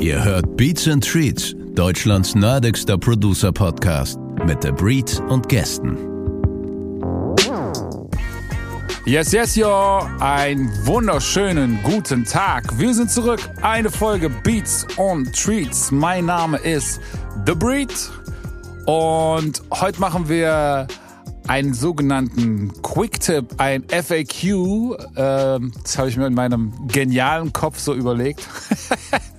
[0.00, 5.98] Ihr hört Beats and Treats, Deutschlands nerdigster Producer-Podcast mit The Breed und Gästen.
[9.04, 12.78] Yes, yes, yo, einen wunderschönen guten Tag.
[12.78, 15.90] Wir sind zurück, eine Folge Beats und Treats.
[15.90, 16.98] Mein Name ist
[17.44, 17.92] The Breed
[18.86, 20.86] und heute machen wir
[21.46, 24.96] einen sogenannten Quick-Tip, ein FAQ.
[25.16, 28.48] Ähm, das habe ich mir in meinem genialen Kopf so überlegt.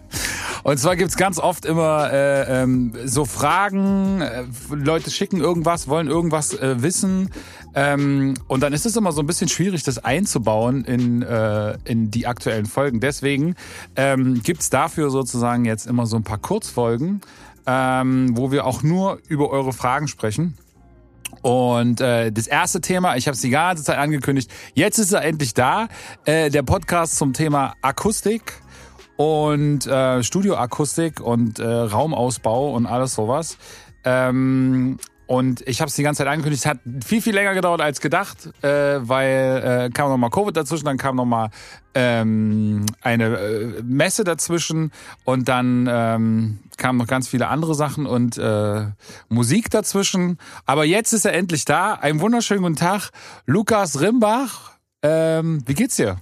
[0.64, 6.08] Und zwar gibt's ganz oft immer äh, ähm, so Fragen, äh, Leute schicken irgendwas, wollen
[6.08, 7.30] irgendwas äh, wissen.
[7.74, 12.12] Ähm, und dann ist es immer so ein bisschen schwierig, das einzubauen in, äh, in
[12.12, 13.00] die aktuellen Folgen.
[13.00, 13.56] Deswegen
[13.96, 17.22] ähm, gibt's dafür sozusagen jetzt immer so ein paar Kurzfolgen,
[17.66, 20.58] ähm, wo wir auch nur über eure Fragen sprechen.
[21.42, 25.24] Und äh, das erste Thema, ich habe es die ganze Zeit angekündigt, jetzt ist er
[25.24, 25.88] endlich da.
[26.26, 28.61] Äh, der Podcast zum Thema Akustik
[29.22, 33.56] und äh, Studioakustik und äh, Raumausbau und alles sowas.
[34.04, 34.98] Ähm,
[35.28, 36.66] und ich habe es die ganze Zeit angekündigt.
[36.66, 40.86] Es hat viel, viel länger gedauert als gedacht, äh, weil äh, kam nochmal Covid dazwischen,
[40.86, 41.52] dann kam nochmal
[41.94, 44.92] ähm, eine äh, Messe dazwischen
[45.24, 48.88] und dann ähm, kamen noch ganz viele andere Sachen und äh,
[49.30, 50.40] Musik dazwischen.
[50.66, 51.94] Aber jetzt ist er endlich da.
[51.94, 53.12] Einen wunderschönen guten Tag,
[53.46, 54.72] Lukas Rimbach.
[55.04, 56.18] Ähm, wie geht's dir?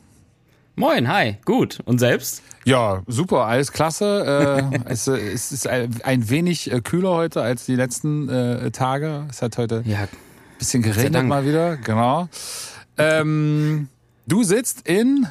[0.76, 1.80] Moin, hi, gut.
[1.86, 2.44] Und selbst?
[2.70, 4.70] Ja, super, alles klasse.
[4.72, 9.26] Äh, es, es ist ein wenig äh, kühler heute als die letzten äh, Tage.
[9.28, 10.08] Es hat heute Ja, ein
[10.60, 12.30] bisschen geregnet mal wieder, genau.
[13.00, 13.88] Ähm,
[14.28, 15.26] du sitzt in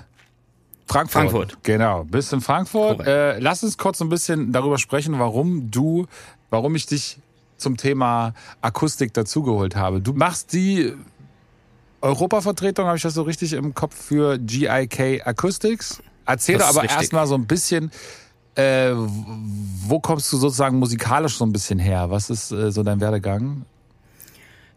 [0.88, 1.12] Frankfurt.
[1.12, 1.58] Frankfurt.
[1.62, 3.06] Genau, bist in Frankfurt.
[3.06, 6.06] Äh, lass uns kurz ein bisschen darüber sprechen, warum du,
[6.50, 7.20] warum ich dich
[7.56, 10.00] zum Thema Akustik dazugeholt habe.
[10.00, 10.92] Du machst die
[12.00, 16.02] Europavertretung, habe ich das so richtig im Kopf, für GIK Acoustics.
[16.28, 17.90] Erzähl doch aber erstmal so ein bisschen,
[18.54, 22.10] äh, wo kommst du sozusagen musikalisch so ein bisschen her?
[22.10, 23.64] Was ist äh, so dein Werdegang?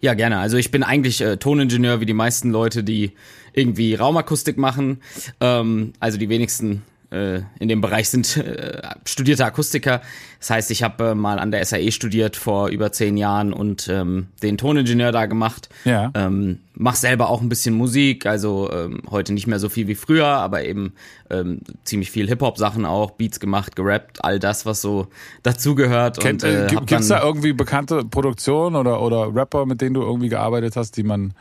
[0.01, 0.39] ja, gerne.
[0.39, 3.11] Also ich bin eigentlich äh, Toningenieur wie die meisten Leute, die
[3.53, 4.99] irgendwie Raumakustik machen.
[5.39, 6.81] Ähm, also die wenigsten
[7.11, 10.01] äh, in dem Bereich sind äh, studierte Akustiker.
[10.39, 13.87] Das heißt, ich habe äh, mal an der SAE studiert vor über zehn Jahren und
[13.89, 15.69] ähm, den Toningenieur da gemacht.
[15.83, 16.11] Ja.
[16.15, 19.95] Ähm, mach selber auch ein bisschen Musik, also ähm, heute nicht mehr so viel wie
[19.95, 20.93] früher, aber eben
[21.29, 25.07] ähm, ziemlich viel Hip-Hop-Sachen auch, Beats gemacht, gerappt, all das, was so
[25.43, 26.19] dazugehört.
[26.19, 30.01] Kennt, und, äh, äh, gibt's da irgendwie bekannte Produktionen oder, oder Rapper, mit denen du
[30.01, 31.33] irgendwie gearbeitet hast, die man,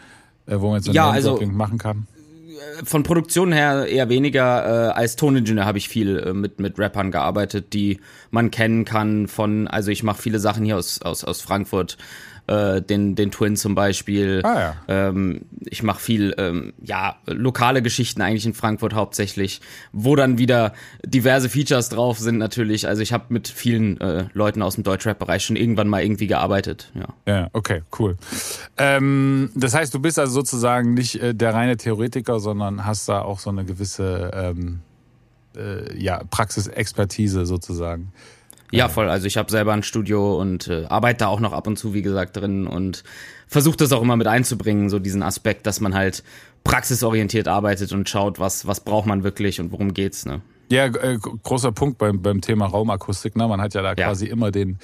[0.46, 2.06] äh, wo man jetzt so ein Ja, also- machen kann?
[2.84, 4.90] Von Produktion her eher weniger.
[4.90, 8.00] Äh, als Toningenieur habe ich viel äh, mit mit Rappern gearbeitet, die
[8.30, 9.28] man kennen kann.
[9.28, 11.96] Von also ich mache viele Sachen hier aus aus aus Frankfurt.
[12.50, 14.40] Äh, den den Twin zum Beispiel.
[14.42, 14.76] Ah, ja.
[14.88, 19.60] Ähm, ich mache viel ähm, ja lokale Geschichten eigentlich in Frankfurt hauptsächlich,
[19.92, 20.72] wo dann wieder
[21.04, 22.88] diverse Features drauf sind natürlich.
[22.88, 26.90] Also ich habe mit vielen äh, Leuten aus dem Deutschrap-Bereich schon irgendwann mal irgendwie gearbeitet.
[26.94, 27.06] Ja.
[27.24, 28.16] Ja, okay, cool.
[28.78, 33.22] Ähm, das heißt, du bist also sozusagen nicht äh, der reine Theoretiker, sondern hast da
[33.22, 34.80] auch so eine gewisse ähm,
[35.56, 38.12] äh, ja, Praxisexpertise sozusagen.
[38.72, 39.08] Ja, voll.
[39.08, 41.92] Also ich habe selber ein Studio und äh, arbeite da auch noch ab und zu,
[41.94, 43.02] wie gesagt, drin und
[43.48, 46.22] versuche das auch immer mit einzubringen, so diesen Aspekt, dass man halt
[46.64, 50.40] praxisorientiert arbeitet und schaut, was, was braucht man wirklich und worum geht's, ne?
[50.70, 53.34] Ja, äh, großer Punkt beim, beim Thema Raumakustik.
[53.34, 53.48] Ne?
[53.48, 54.06] Man hat ja da Ja.
[54.06, 54.78] quasi immer den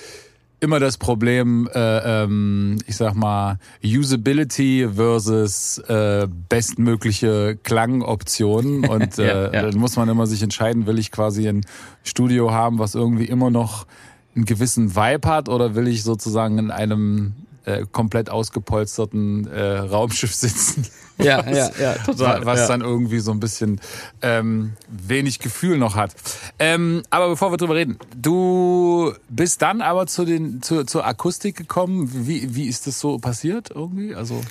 [0.60, 8.84] immer das Problem, äh, ähm, ich sag mal, Usability versus äh, bestmögliche Klangoptionen.
[8.88, 9.62] Und äh, Ja, ja.
[9.62, 11.64] dann muss man immer sich entscheiden, will ich quasi ein
[12.02, 13.86] Studio haben, was irgendwie immer noch
[14.34, 17.34] einen gewissen Vibe hat, oder will ich sozusagen in einem
[17.66, 20.86] äh, komplett ausgepolsterten äh, Raumschiff sitzen?
[21.18, 22.44] Ja, ja, ja, total.
[22.44, 22.68] was ja.
[22.68, 23.80] dann irgendwie so ein bisschen
[24.20, 26.14] ähm, wenig Gefühl noch hat.
[26.58, 31.56] Ähm, aber bevor wir drüber reden, du bist dann aber zu den zu, zur Akustik
[31.56, 32.10] gekommen.
[32.12, 34.14] Wie, wie ist das so passiert irgendwie?
[34.14, 34.42] Also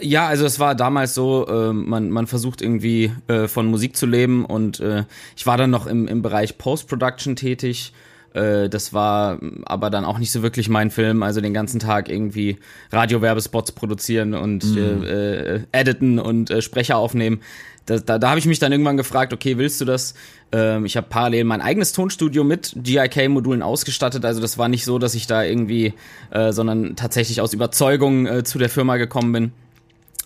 [0.00, 4.06] Ja, also es war damals so, äh, man, man versucht irgendwie äh, von Musik zu
[4.06, 5.04] leben und äh,
[5.36, 7.92] ich war dann noch im, im Bereich Post-Production tätig.
[8.34, 12.08] Äh, das war aber dann auch nicht so wirklich mein Film, also den ganzen Tag
[12.08, 12.58] irgendwie
[12.92, 17.40] Radiowerbespots produzieren und äh, äh, editen und äh, Sprecher aufnehmen.
[17.86, 20.14] Da, da, da habe ich mich dann irgendwann gefragt, okay, willst du das?
[20.52, 24.24] Ähm, ich habe parallel mein eigenes Tonstudio mit GIK-Modulen ausgestattet.
[24.24, 25.94] Also das war nicht so, dass ich da irgendwie,
[26.30, 29.52] äh, sondern tatsächlich aus Überzeugung äh, zu der Firma gekommen bin.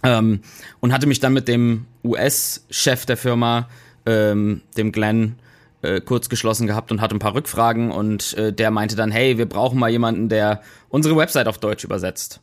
[0.02, 0.40] Ähm,
[0.80, 3.70] und hatte mich dann mit dem US-Chef der Firma,
[4.04, 5.36] ähm, dem Glenn,
[5.84, 9.38] äh, kurz geschlossen gehabt und hatte ein paar Rückfragen und äh, der meinte dann, hey,
[9.38, 12.40] wir brauchen mal jemanden, der unsere Website auf Deutsch übersetzt.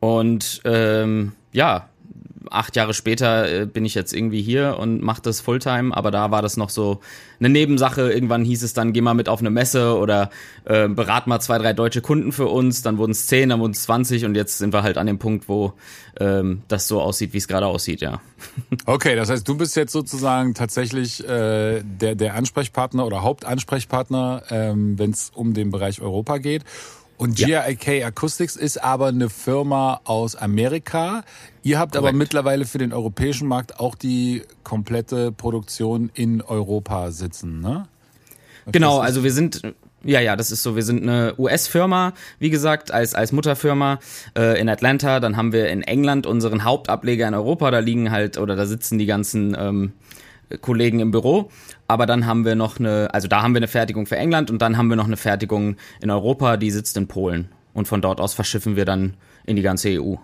[0.00, 1.88] Und ähm, ja,
[2.50, 6.30] acht Jahre später äh, bin ich jetzt irgendwie hier und mache das Fulltime, aber da
[6.30, 7.00] war das noch so
[7.38, 8.12] eine Nebensache.
[8.12, 10.30] Irgendwann hieß es dann, geh mal mit auf eine Messe oder
[10.64, 12.82] äh, berat mal zwei, drei deutsche Kunden für uns.
[12.82, 15.18] Dann wurden es zehn, dann wurden es zwanzig und jetzt sind wir halt an dem
[15.18, 15.74] Punkt, wo
[16.20, 18.20] ähm, das so aussieht, wie es gerade aussieht, ja.
[18.86, 24.98] Okay, das heißt, du bist jetzt sozusagen tatsächlich äh, der, der Ansprechpartner oder Hauptansprechpartner, ähm,
[24.98, 26.64] wenn es um den Bereich Europa geht.
[27.22, 31.22] Und GIK Acoustics ist aber eine Firma aus Amerika.
[31.62, 32.08] Ihr habt Korrekt.
[32.08, 37.86] aber mittlerweile für den europäischen Markt auch die komplette Produktion in Europa sitzen, ne?
[38.70, 39.62] genau, also wir sind
[40.04, 40.74] ja, ja, das ist so.
[40.74, 44.00] Wir sind eine US-Firma, wie gesagt, als, als Mutterfirma
[44.36, 45.20] äh, in Atlanta.
[45.20, 47.70] Dann haben wir in England unseren Hauptableger in Europa.
[47.70, 49.92] Da liegen halt oder da sitzen die ganzen ähm,
[50.60, 51.50] Kollegen im Büro.
[51.86, 54.60] Aber dann haben wir noch eine, also da haben wir eine Fertigung für England und
[54.60, 57.48] dann haben wir noch eine Fertigung in Europa, die sitzt in Polen.
[57.72, 59.14] Und von dort aus verschiffen wir dann
[59.46, 60.16] in die ganze EU.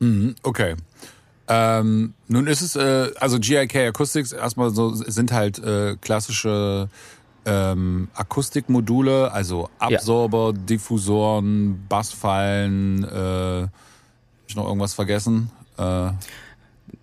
[0.00, 0.76] Mhm, okay.
[1.46, 6.88] Ähm, nun ist es, äh, also GIK Acoustics erstmal so sind halt äh, klassische
[7.44, 10.62] ähm, Akustikmodule, also Absorber, ja.
[10.62, 13.70] Diffusoren, Bassfallen, äh, hab
[14.48, 15.50] ich noch irgendwas vergessen?
[15.76, 16.12] Äh,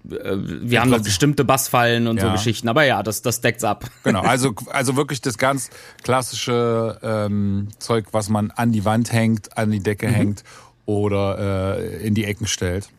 [0.03, 2.27] wir haben noch bestimmte Bassfallen und ja.
[2.27, 3.85] so Geschichten, aber ja, das, das deckt's ab.
[4.03, 5.69] Genau, also, also wirklich das ganz
[6.01, 10.13] klassische ähm, Zeug, was man an die Wand hängt, an die Decke mhm.
[10.13, 10.43] hängt
[10.85, 12.89] oder äh, in die Ecken stellt.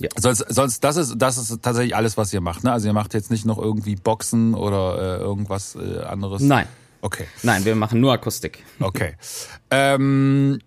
[0.00, 0.08] Ja.
[0.16, 2.72] Sonst, sonst, das ist, das ist tatsächlich alles, was ihr macht, ne?
[2.72, 6.40] Also ihr macht jetzt nicht noch irgendwie Boxen oder äh, irgendwas äh, anderes.
[6.42, 6.66] Nein.
[7.00, 7.26] Okay.
[7.42, 8.64] Nein, wir machen nur Akustik.
[8.80, 9.14] Okay.
[9.70, 10.58] ähm,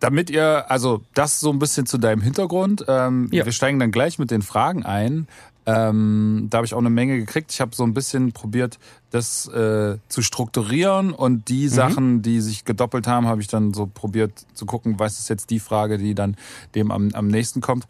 [0.00, 2.84] damit ihr, also das so ein bisschen zu deinem Hintergrund.
[2.86, 3.44] Ähm, ja.
[3.44, 5.26] Wir steigen dann gleich mit den Fragen ein.
[5.66, 7.52] Ähm, da habe ich auch eine Menge gekriegt.
[7.52, 8.78] Ich habe so ein bisschen probiert,
[9.10, 11.70] das äh, zu strukturieren und die mhm.
[11.70, 15.50] Sachen, die sich gedoppelt haben, habe ich dann so probiert zu gucken, was ist jetzt
[15.50, 16.36] die Frage, die dann
[16.76, 17.86] dem am, am nächsten kommt.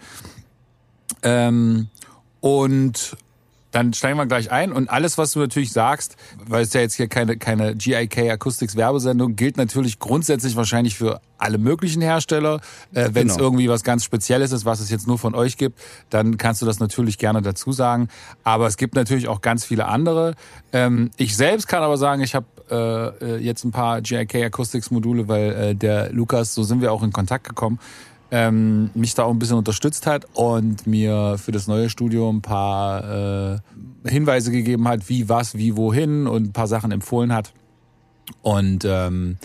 [1.22, 1.88] Ähm,
[2.40, 3.16] und
[3.76, 6.16] dann steigen wir gleich ein und alles, was du natürlich sagst,
[6.48, 11.20] weil es ja jetzt hier keine, keine GIK Acoustics Werbesendung, gilt natürlich grundsätzlich wahrscheinlich für
[11.36, 12.62] alle möglichen Hersteller.
[12.94, 13.48] Äh, Wenn es genau.
[13.48, 15.78] irgendwie was ganz Spezielles ist, was es jetzt nur von euch gibt,
[16.08, 18.08] dann kannst du das natürlich gerne dazu sagen.
[18.44, 20.36] Aber es gibt natürlich auch ganz viele andere.
[20.72, 24.90] Ähm, ich selbst kann aber sagen, ich habe äh, äh jetzt ein paar GIK Acoustics
[24.90, 27.78] Module, weil äh, der Lukas, so sind wir auch in Kontakt gekommen,
[28.30, 32.42] ähm, mich da auch ein bisschen unterstützt hat und mir für das neue Studio ein
[32.42, 33.58] paar äh,
[34.08, 37.52] Hinweise gegeben hat, wie, was, wie, wohin und ein paar Sachen empfohlen hat.
[38.42, 39.36] Und ähm,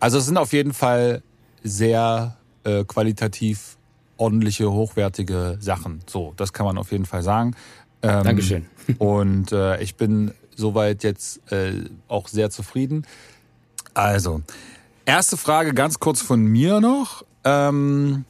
[0.00, 1.22] also es sind auf jeden Fall
[1.62, 3.76] sehr äh, qualitativ
[4.18, 6.00] ordentliche, hochwertige Sachen.
[6.06, 7.54] So, das kann man auf jeden Fall sagen.
[8.02, 8.66] Ähm, Dankeschön.
[8.98, 13.06] Und äh, ich bin soweit jetzt äh, auch sehr zufrieden.
[13.94, 14.42] Also,
[15.04, 18.24] erste Frage ganz kurz von mir noch ähm,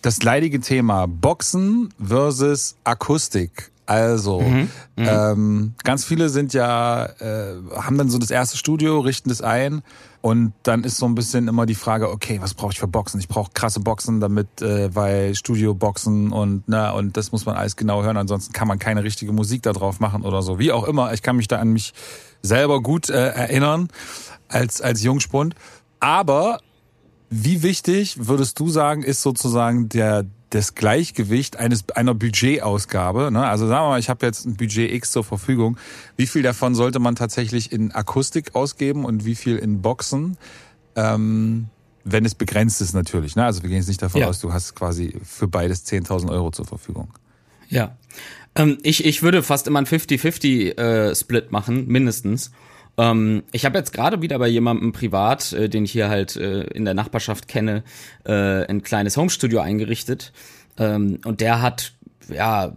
[0.00, 3.70] das leidige Thema Boxen versus Akustik.
[3.84, 9.00] Also, mhm, mhm, ähm, ganz viele sind ja, äh, haben dann so das erste Studio,
[9.00, 9.82] richten das ein
[10.20, 13.18] und dann ist so ein bisschen immer die Frage, okay, was brauche ich für Boxen?
[13.18, 17.74] Ich brauche krasse Boxen, damit, äh, weil Studio-Boxen und na und das muss man alles
[17.74, 20.60] genau hören, ansonsten kann man keine richtige Musik da drauf machen oder so.
[20.60, 21.92] Wie auch immer, ich kann mich da an mich
[22.40, 23.88] selber gut äh, erinnern
[24.48, 25.56] als als Jungspund.
[25.98, 26.60] Aber
[27.34, 33.30] wie wichtig würdest du sagen, ist sozusagen der das Gleichgewicht eines einer Budgetausgabe?
[33.32, 33.46] Ne?
[33.46, 35.78] Also sagen wir mal, ich habe jetzt ein Budget X zur Verfügung.
[36.18, 40.36] Wie viel davon sollte man tatsächlich in Akustik ausgeben und wie viel in Boxen?
[40.94, 41.68] Ähm,
[42.04, 43.34] wenn es begrenzt ist natürlich.
[43.34, 43.46] Ne?
[43.46, 44.26] Also wir gehen jetzt nicht davon ja.
[44.26, 47.14] aus, du hast quasi für beides 10.000 Euro zur Verfügung.
[47.70, 47.96] Ja.
[48.54, 52.50] Ähm, ich, ich würde fast immer einen 50-50-Split äh, machen, mindestens.
[52.98, 56.62] Ähm, ich habe jetzt gerade wieder bei jemandem privat, äh, den ich hier halt äh,
[56.64, 57.82] in der Nachbarschaft kenne,
[58.24, 60.32] äh, ein kleines Homestudio eingerichtet.
[60.78, 61.92] Ähm, und der hat
[62.28, 62.72] ja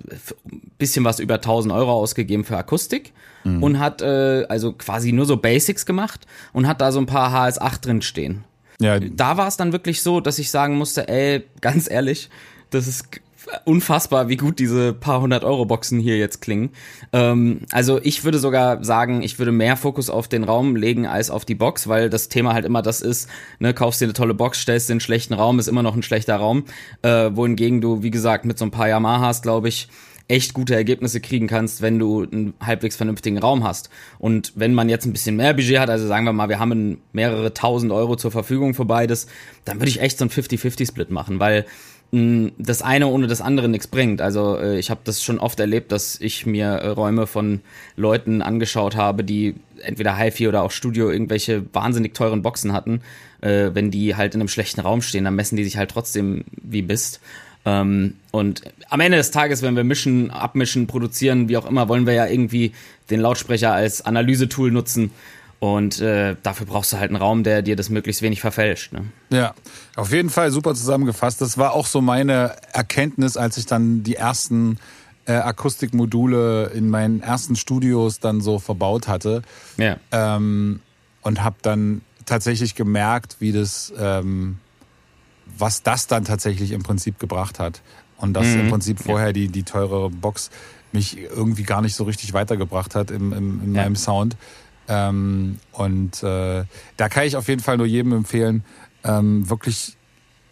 [0.77, 3.63] bisschen was über 1000 Euro ausgegeben für Akustik mhm.
[3.63, 7.33] und hat äh, also quasi nur so Basics gemacht und hat da so ein paar
[7.33, 8.43] HS8 drin stehen.
[8.81, 8.99] Ja.
[8.99, 12.29] Da war es dann wirklich so, dass ich sagen musste, ey, ganz ehrlich,
[12.71, 13.21] das ist
[13.65, 16.71] unfassbar, wie gut diese paar hundert Euro Boxen hier jetzt klingen.
[17.13, 21.29] Ähm, also ich würde sogar sagen, ich würde mehr Fokus auf den Raum legen als
[21.29, 24.33] auf die Box, weil das Thema halt immer das ist, ne, kaufst dir eine tolle
[24.33, 26.65] Box, stellst dir einen schlechten Raum, ist immer noch ein schlechter Raum.
[27.01, 29.89] Äh, wohingegen du, wie gesagt, mit so ein paar Yamahas, glaube ich,
[30.27, 33.89] echt gute Ergebnisse kriegen kannst, wenn du einen halbwegs vernünftigen Raum hast.
[34.17, 36.99] Und wenn man jetzt ein bisschen mehr Budget hat, also sagen wir mal, wir haben
[37.13, 39.27] mehrere tausend Euro zur Verfügung für beides,
[39.65, 41.65] dann würde ich echt so ein 50-50-Split machen, weil
[42.57, 44.21] das eine ohne das andere nichts bringt.
[44.21, 47.61] Also äh, ich habe das schon oft erlebt, dass ich mir äh, Räume von
[47.95, 53.01] Leuten angeschaut habe, die entweder HiFi oder auch Studio irgendwelche wahnsinnig teuren Boxen hatten.
[53.41, 56.45] Äh, wenn die halt in einem schlechten Raum stehen, dann messen die sich halt trotzdem
[56.61, 57.19] wie Mist.
[57.65, 62.05] Ähm, und am Ende des Tages, wenn wir mischen, abmischen, produzieren, wie auch immer, wollen
[62.05, 62.71] wir ja irgendwie
[63.09, 65.11] den Lautsprecher als Analysetool nutzen.
[65.59, 68.91] Und äh, dafür brauchst du halt einen Raum, der dir das möglichst wenig verfälscht.
[68.93, 69.05] Ne?
[69.29, 69.53] Ja,
[69.95, 71.41] auf jeden Fall super zusammengefasst.
[71.41, 74.77] Das war auch so meine Erkenntnis, als ich dann die ersten
[75.25, 79.41] äh, Akustikmodule in meinen ersten Studios dann so verbaut hatte.
[79.77, 79.97] Ja.
[80.11, 80.81] Ähm,
[81.21, 84.59] und habe dann tatsächlich gemerkt, wie das, ähm,
[85.57, 87.81] was das dann tatsächlich im Prinzip gebracht hat.
[88.17, 88.61] Und dass Mhm.
[88.61, 90.49] im Prinzip vorher die, die teurere Box
[90.91, 93.83] mich irgendwie gar nicht so richtig weitergebracht hat im, im, in Ja.
[93.83, 94.37] meinem Sound.
[94.87, 96.63] Ähm, und äh,
[96.97, 98.63] da kann ich auf jeden Fall nur jedem empfehlen,
[99.03, 99.95] ähm, wirklich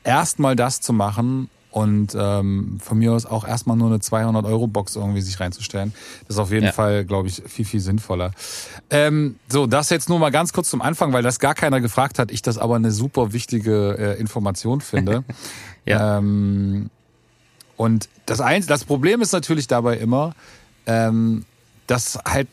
[0.04, 5.22] erstmal das zu machen und ähm, von mir aus auch erstmal nur eine 200-Euro-Box irgendwie
[5.22, 5.92] sich reinzustellen.
[6.28, 6.72] Das ist auf jeden Ja.
[6.72, 8.32] Fall, glaube ich, viel, viel sinnvoller.
[8.92, 12.20] Ähm, so, das jetzt nur mal ganz kurz zum Anfang, weil das gar keiner gefragt
[12.20, 15.24] hat, ich das aber eine super wichtige äh, Information finde.
[15.86, 16.20] Ja.
[16.20, 16.90] ähm,
[17.76, 20.34] und das, eins, das Problem ist natürlich dabei immer,
[20.86, 21.44] ähm,
[21.88, 22.48] dass halt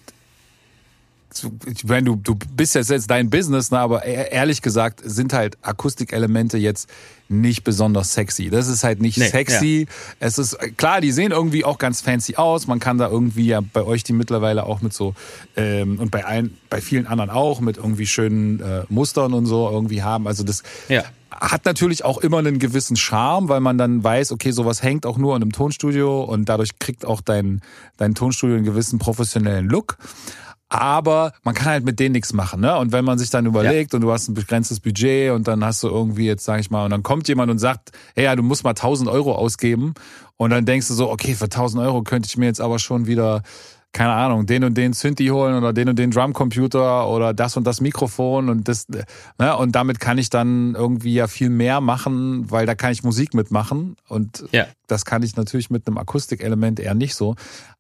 [1.66, 5.32] ich meine, du, du bist jetzt, jetzt dein Business, ne, aber e- ehrlich gesagt sind
[5.32, 6.88] halt Akustikelemente jetzt
[7.28, 8.50] nicht besonders sexy.
[8.50, 9.86] Das ist halt nicht Nee, sexy.
[10.18, 12.66] Es ist klar, die sehen irgendwie auch ganz fancy aus.
[12.66, 15.14] Man kann da irgendwie ja bei euch die mittlerweile auch mit so
[15.56, 19.70] ähm, und bei allen, bei vielen anderen auch mit irgendwie schönen äh, Mustern und so
[19.70, 20.26] irgendwie haben.
[20.26, 21.04] Also das Ja.
[21.30, 25.16] hat natürlich auch immer einen gewissen Charme, weil man dann weiß, okay, sowas hängt auch
[25.16, 27.60] nur in einem Tonstudio und dadurch kriegt auch dein,
[27.96, 29.98] dein Tonstudio einen gewissen professionellen Look.
[30.72, 32.78] Aber man kann halt mit denen nichts machen, ne?
[32.78, 35.82] Und wenn man sich dann überlegt und du hast ein begrenztes Budget und dann hast
[35.82, 38.44] du irgendwie jetzt, sag ich mal, und dann kommt jemand und sagt, hey, ja, du
[38.44, 39.94] musst mal 1000 Euro ausgeben
[40.36, 43.08] und dann denkst du so, okay, für 1000 Euro könnte ich mir jetzt aber schon
[43.08, 43.42] wieder
[43.92, 47.64] keine Ahnung, den und den Synthi holen oder den und den Drumcomputer oder das und
[47.66, 48.86] das Mikrofon und das,
[49.38, 53.02] ne, und damit kann ich dann irgendwie ja viel mehr machen, weil da kann ich
[53.02, 54.66] Musik mitmachen und Ja.
[54.86, 57.34] das kann ich natürlich mit einem Akustikelement eher nicht so.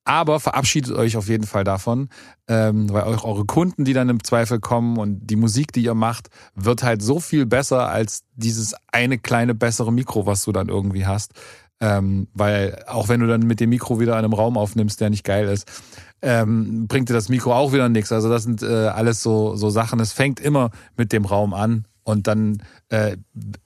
[0.04, 2.08] Aber verabschiedet euch auf jeden Fall davon,
[2.48, 5.94] ähm, weil auch eure Kunden, die dann im Zweifel kommen und die Musik, die ihr
[5.94, 10.68] macht, wird halt so viel besser als dieses eine kleine bessere Mikro, was du dann
[10.68, 11.34] irgendwie hast.
[11.80, 15.10] Ähm, weil auch wenn du dann mit dem Mikro wieder in einem Raum aufnimmst, der
[15.10, 15.66] nicht geil ist,
[16.22, 18.12] ähm, bringt dir das Mikro auch wieder nichts.
[18.12, 20.00] Also das sind äh, alles so, so Sachen.
[20.00, 23.16] Es fängt immer mit dem Raum an und dann äh,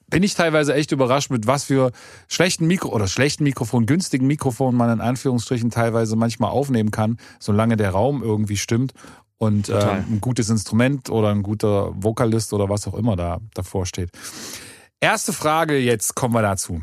[0.09, 1.91] bin ich teilweise echt überrascht, mit was für
[2.29, 7.77] schlechten Mikro oder schlechten Mikrofon, günstigen Mikrofon man in Anführungsstrichen teilweise manchmal aufnehmen kann, solange
[7.77, 8.93] der Raum irgendwie stimmt
[9.39, 13.87] und äh, ein gutes Instrument oder ein guter Vokalist oder was auch immer da davor
[13.87, 14.11] steht.
[15.01, 16.83] Erste Frage, jetzt kommen wir dazu.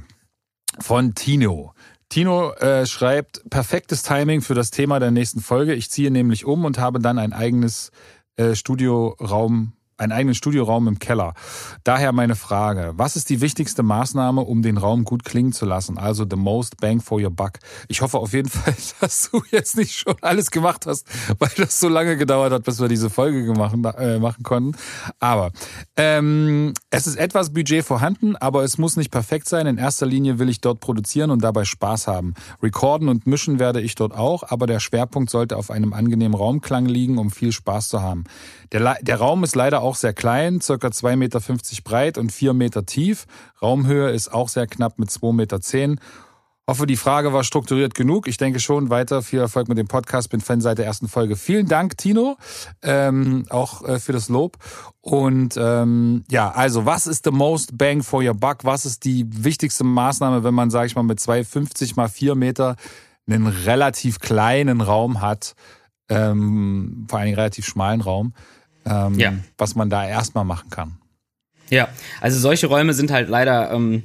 [0.81, 1.73] Von Tino.
[2.09, 5.73] Tino äh, schreibt, perfektes Timing für das Thema der nächsten Folge.
[5.73, 7.91] Ich ziehe nämlich um und habe dann ein eigenes
[8.35, 11.33] äh, Studioraum, einen eigenen Studioraum im Keller.
[11.83, 15.97] Daher meine Frage, was ist die wichtigste Maßnahme, um den Raum gut klingen zu lassen?
[15.97, 17.59] Also the most bang for your buck.
[17.87, 21.07] Ich hoffe auf jeden Fall, dass du jetzt nicht schon alles gemacht hast,
[21.39, 24.77] weil das so lange gedauert hat, bis wir diese Folge gemacht, äh, machen konnten.
[25.19, 25.51] Aber
[25.95, 29.67] ähm, es ist etwas Budget vorhanden, aber es muss nicht perfekt sein.
[29.67, 32.33] In erster Linie will ich dort produzieren und dabei Spaß haben.
[32.61, 36.85] Recorden und mischen werde ich dort auch, aber der Schwerpunkt sollte auf einem angenehmen Raumklang
[36.85, 38.23] liegen, um viel Spaß zu haben.
[38.71, 41.39] Der, der Raum ist leider auch sehr klein, circa 2,50 Meter
[41.83, 43.25] breit und 4 Meter tief.
[43.61, 45.59] Raumhöhe ist auch sehr knapp mit 2,10 Meter.
[46.67, 48.27] Hoffe, die Frage war strukturiert genug.
[48.27, 49.21] Ich denke schon weiter.
[49.23, 50.29] Viel Erfolg mit dem Podcast.
[50.29, 51.35] Bin Fan seit der ersten Folge.
[51.35, 52.37] Vielen Dank, Tino,
[52.81, 54.57] ähm, auch äh, für das Lob.
[55.01, 58.59] Und ähm, ja, also was ist the most bang for your buck?
[58.63, 62.75] Was ist die wichtigste Maßnahme, wenn man, sage ich mal, mit 2,50 mal 4 Meter
[63.27, 65.55] einen relativ kleinen Raum hat,
[66.09, 68.33] ähm, vor allem einen relativ schmalen Raum,
[68.85, 69.33] ähm, Ja.
[69.57, 70.97] was man da erstmal machen kann.
[71.69, 71.87] Ja,
[72.19, 74.03] also solche Räume sind halt leider ähm,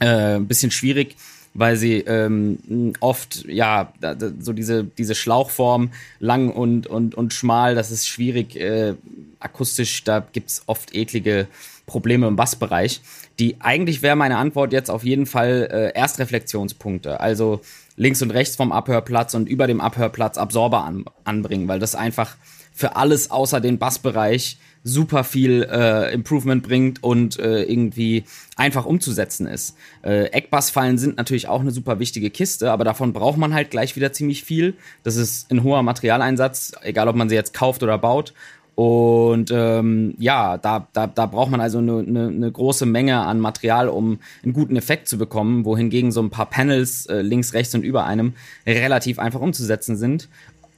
[0.00, 1.16] äh, ein bisschen schwierig,
[1.54, 3.92] weil sie ähm, oft, ja,
[4.40, 8.94] so diese, diese Schlauchform, lang und, und, und schmal, das ist schwierig äh,
[9.40, 11.46] akustisch, da gibt's oft eklige
[11.86, 13.00] Probleme im Bassbereich.
[13.38, 17.20] Die eigentlich wäre meine Antwort jetzt auf jeden Fall äh, Erstreflexionspunkte.
[17.20, 17.60] Also
[17.96, 22.36] links und rechts vom Abhörplatz und über dem Abhörplatz Absorber an, anbringen, weil das einfach
[22.80, 28.24] für alles außer den Bassbereich super viel äh, Improvement bringt und äh, irgendwie
[28.56, 29.76] einfach umzusetzen ist.
[30.02, 33.96] Äh, Eckbassfallen sind natürlich auch eine super wichtige Kiste, aber davon braucht man halt gleich
[33.96, 34.74] wieder ziemlich viel.
[35.02, 38.32] Das ist ein hoher Materialeinsatz, egal ob man sie jetzt kauft oder baut.
[38.74, 43.38] Und ähm, ja, da, da, da braucht man also eine, eine, eine große Menge an
[43.38, 47.74] Material, um einen guten Effekt zu bekommen, wohingegen so ein paar Panels äh, links, rechts
[47.74, 48.32] und über einem
[48.66, 50.30] relativ einfach umzusetzen sind.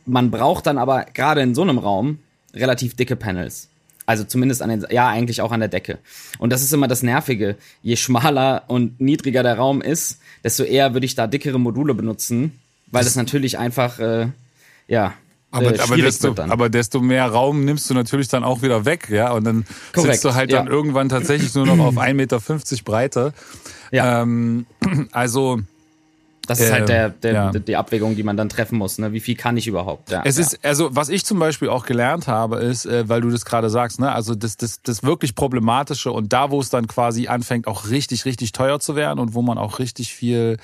[0.05, 2.19] Man braucht dann aber gerade in so einem Raum
[2.55, 3.69] relativ dicke Panels.
[4.05, 5.99] Also zumindest an den, ja, eigentlich auch an der Decke.
[6.39, 7.57] Und das ist immer das Nervige.
[7.83, 12.59] Je schmaler und niedriger der Raum ist, desto eher würde ich da dickere Module benutzen,
[12.91, 14.29] weil das natürlich einfach, äh,
[14.89, 15.15] ja,
[15.53, 19.09] aber, äh, aber, desto, aber desto mehr Raum nimmst du natürlich dann auch wieder weg,
[19.11, 19.33] ja.
[19.33, 20.59] Und dann Korrekt, sitzt du halt ja.
[20.59, 22.41] dann irgendwann tatsächlich nur noch auf 1,50 Meter
[22.85, 23.35] Breite.
[23.91, 24.23] Ja.
[24.23, 24.67] Ähm,
[25.13, 25.61] also
[26.59, 27.51] Das ist halt Ähm, der, der, ja.
[27.51, 28.99] die Abwägung, die man dann treffen muss.
[28.99, 29.13] Ne?
[29.13, 30.11] Wie viel kann ich überhaupt?
[30.11, 30.43] Ja, Es ja.
[30.43, 33.71] ist, also was ich zum Beispiel auch gelernt habe, ist, äh, weil du das gerade
[33.71, 37.67] sagst, ne, also das, das, das wirklich Problematische und da, wo es dann quasi anfängt,
[37.67, 40.57] auch richtig, richtig teuer zu werden und wo man auch richtig viel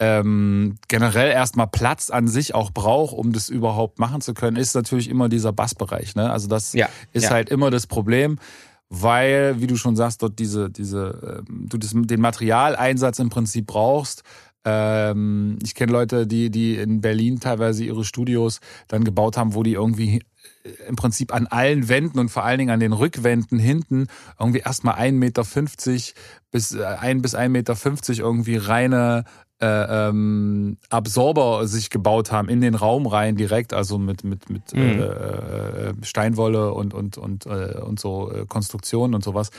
[0.00, 4.74] ähm, generell erstmal Platz an sich auch braucht, um das überhaupt machen zu können, ist
[4.74, 6.16] natürlich immer dieser Bassbereich.
[6.16, 6.30] Ne?
[6.30, 7.30] Also das Ja, ist ja.
[7.30, 8.38] halt immer das Problem,
[8.88, 13.66] weil, wie du schon sagst, dort diese, diese, ähm, du das, den Materialeinsatz im Prinzip
[13.66, 14.22] brauchst.
[14.64, 19.62] Ähm, ich kenne Leute, die, die in Berlin teilweise ihre Studios dann gebaut haben, wo
[19.62, 20.22] die irgendwie
[20.64, 24.06] äh, im Prinzip an allen Wänden und vor allen Dingen an den Rückwänden hinten
[24.38, 25.44] irgendwie erstmal 1,50 Meter
[26.50, 27.74] bis äh, ein bis 1,50 Meter
[28.24, 29.24] irgendwie reine
[29.60, 34.74] äh, ähm, Absorber sich gebaut haben in den Raum rein direkt, also mit mit mit
[34.74, 34.98] Mhm.
[34.98, 39.50] äh, äh, Steinwolle und und und äh, und so äh, Konstruktionen und sowas.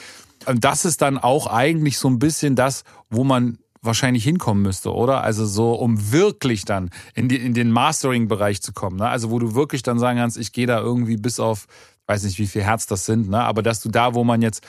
[0.45, 4.93] Und das ist dann auch eigentlich so ein bisschen das, wo man wahrscheinlich hinkommen müsste,
[4.93, 5.21] oder?
[5.23, 8.97] Also so, um wirklich dann in, die, in den Mastering-Bereich zu kommen.
[8.97, 9.07] Ne?
[9.07, 11.67] Also wo du wirklich dann sagen kannst, ich gehe da irgendwie bis auf,
[12.07, 13.41] weiß nicht, wie viel Hertz das sind, ne?
[13.43, 14.63] aber dass du da, wo man jetzt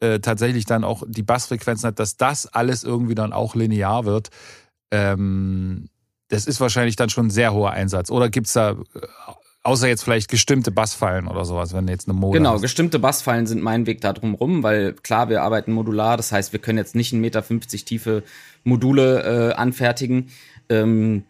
[0.00, 4.30] äh, tatsächlich dann auch die Bassfrequenzen hat, dass das alles irgendwie dann auch linear wird,
[4.90, 5.88] ähm,
[6.28, 8.10] das ist wahrscheinlich dann schon ein sehr hoher Einsatz.
[8.10, 8.76] Oder gibt's da, äh,
[9.62, 12.62] außer jetzt vielleicht gestimmte Bassfallen oder sowas, wenn jetzt eine Mode Genau, hast?
[12.62, 16.52] bestimmte Bassfallen sind mein Weg da drum rum, weil klar, wir arbeiten modular, das heißt,
[16.52, 17.42] wir können jetzt nicht 1,50 Meter
[17.84, 18.22] tiefe
[18.66, 20.28] Module äh, anfertigen.
[20.68, 21.24] Ähm,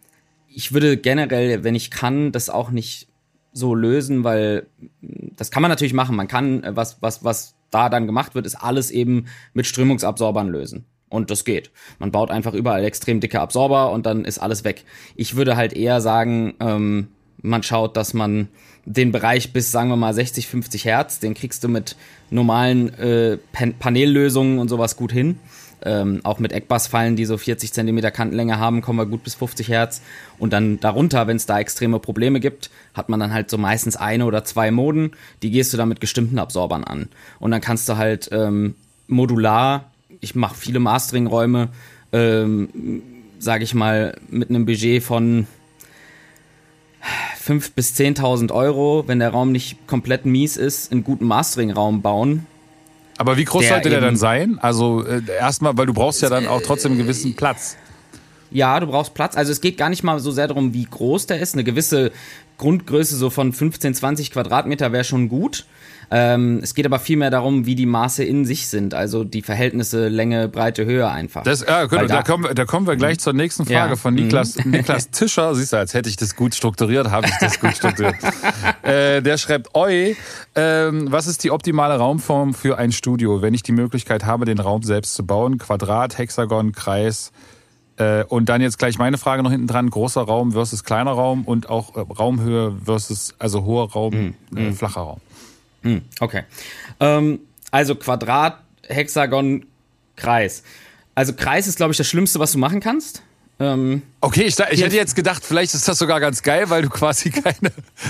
[0.49, 3.09] ich würde generell, wenn ich kann, das auch nicht
[3.53, 4.67] so lösen, weil
[5.03, 6.17] mh, das kann man natürlich machen.
[6.17, 10.49] Man kann, äh, was, was, was da dann gemacht wird, ist alles eben mit Strömungsabsorbern
[10.49, 10.87] lösen.
[11.09, 11.71] Und das geht.
[11.99, 14.85] Man baut einfach überall extrem dicke Absorber und dann ist alles weg.
[15.15, 17.09] Ich würde halt eher sagen, ähm,
[17.43, 18.49] man schaut, dass man
[18.87, 21.97] den Bereich bis, sagen wir mal, 60, 50 Hertz, den kriegst du mit
[22.31, 25.39] normalen äh, Pan Paneellösungen und sowas gut hin.
[25.87, 29.69] Ähm, auch mit Eckbassfallen, die so 40 Zentimeter Kantenlänge haben, kommen wir gut bis 50
[29.69, 30.03] Hertz.
[30.39, 33.97] Und dann darunter, wenn es da extreme Probleme gibt, hat man dann halt so meistens
[33.97, 35.13] eine oder zwei Moden.
[35.43, 37.09] Die gehst du dann mit bestimmten Absorbern an.
[37.39, 38.75] Und dann kannst du halt ähm,
[39.07, 41.69] modular, ich mache viele Mastering-Räume,
[42.13, 43.03] ähm,
[43.39, 45.47] sage ich mal, mit einem Budget von
[47.47, 52.47] 5.000 bis 10.000 Euro, wenn der Raum nicht komplett mies ist, einen guten Mastering-Raum bauen.
[53.19, 54.59] Aber wie groß Der sollte der dann sein?
[54.61, 57.77] Also äh, erstmal, weil du brauchst ja dann auch trotzdem einen gewissen Platz.
[58.51, 59.37] Ja, du brauchst Platz.
[59.37, 61.55] Also es geht gar nicht mal so sehr darum, wie groß der ist.
[61.55, 62.13] Eine gewisse
[62.59, 65.67] Grundgröße so von 15, 20 Quadratmeter wäre schon gut.
[66.11, 68.95] Ähm, es geht aber vielmehr darum, wie die Maße in sich sind.
[68.95, 71.43] Also die Verhältnisse Länge, Breite, Höhe einfach.
[71.43, 73.97] Das, ja, Weil da, da, kommen, wir- da kommen wir gleich zur nächsten Frage Ja.
[73.97, 75.55] von Niklas, Niklas Tischer.
[75.55, 78.15] Siehst du, als hätte ich das gut strukturiert, habe ich das gut strukturiert.
[78.83, 80.17] äh, der schreibt, Oi,
[80.55, 84.59] ähm, was ist die optimale Raumform für ein Studio, wenn ich die Möglichkeit habe, den
[84.61, 85.59] Raum selbst zu bauen?
[85.59, 87.33] Quadrat, Hexagon, Kreis.
[87.99, 91.45] Äh, und dann jetzt gleich meine Frage noch hinten dran, großer Raum versus kleiner Raum
[91.45, 95.21] und auch äh, Raumhöhe versus, also hoher Raum, äh, flacher Raum.
[95.87, 96.43] Hm, okay.
[96.99, 99.67] Ähm, also Quadrat, Hexagon,
[100.17, 100.65] Kreis.
[101.15, 103.23] Also Kreis ist, glaube ich, das Schlimmste, was du machen kannst.
[103.59, 106.89] Ähm, Okay, ich, ich hätte jetzt gedacht, vielleicht ist das sogar ganz geil, weil du
[106.89, 107.55] quasi keine,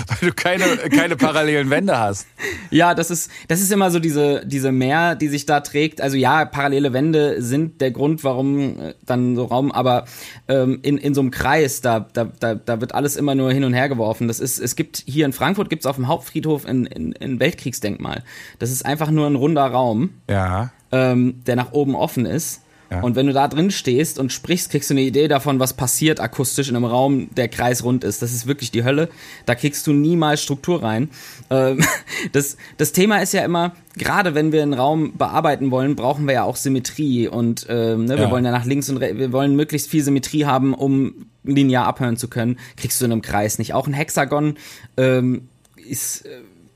[0.07, 2.25] weil du keine, keine parallelen Wände hast.
[2.71, 6.01] Ja, das ist, das ist immer so diese, diese Mehr, die sich da trägt.
[6.01, 10.05] Also ja, parallele Wände sind der Grund, warum äh, dann so Raum, aber
[10.47, 13.63] ähm, in, in so einem Kreis, da, da, da, da wird alles immer nur hin
[13.63, 14.27] und her geworfen.
[14.27, 18.23] Das ist, es gibt hier in Frankfurt gibt's auf dem Hauptfriedhof ein, ein, ein Weltkriegsdenkmal.
[18.59, 20.71] Das ist einfach nur ein runder Raum, Ja.
[20.91, 22.61] ähm, der nach oben offen ist.
[22.89, 23.01] Ja.
[23.01, 26.19] Und wenn du da drin stehst und sprichst, kriegst du eine Idee davon, was passiert
[26.19, 28.21] akustisch in einem Raum, der kreisrund ist.
[28.21, 29.09] Das ist wirklich die Hölle.
[29.45, 31.09] Da kriegst du niemals Struktur rein.
[31.49, 31.83] Ähm,
[32.31, 36.33] das, das Thema ist ja immer, gerade wenn wir einen Raum bearbeiten wollen, brauchen wir
[36.35, 37.27] ja auch Symmetrie.
[37.27, 38.31] Und ähm, ne, wir Ja.
[38.31, 42.17] wollen ja nach links und rechts, wir wollen möglichst viel Symmetrie haben, um linear abhören
[42.17, 42.57] zu können.
[42.77, 43.73] Kriegst du in einem Kreis nicht.
[43.73, 44.55] Auch ein Hexagon
[44.97, 46.29] ähm, ist äh,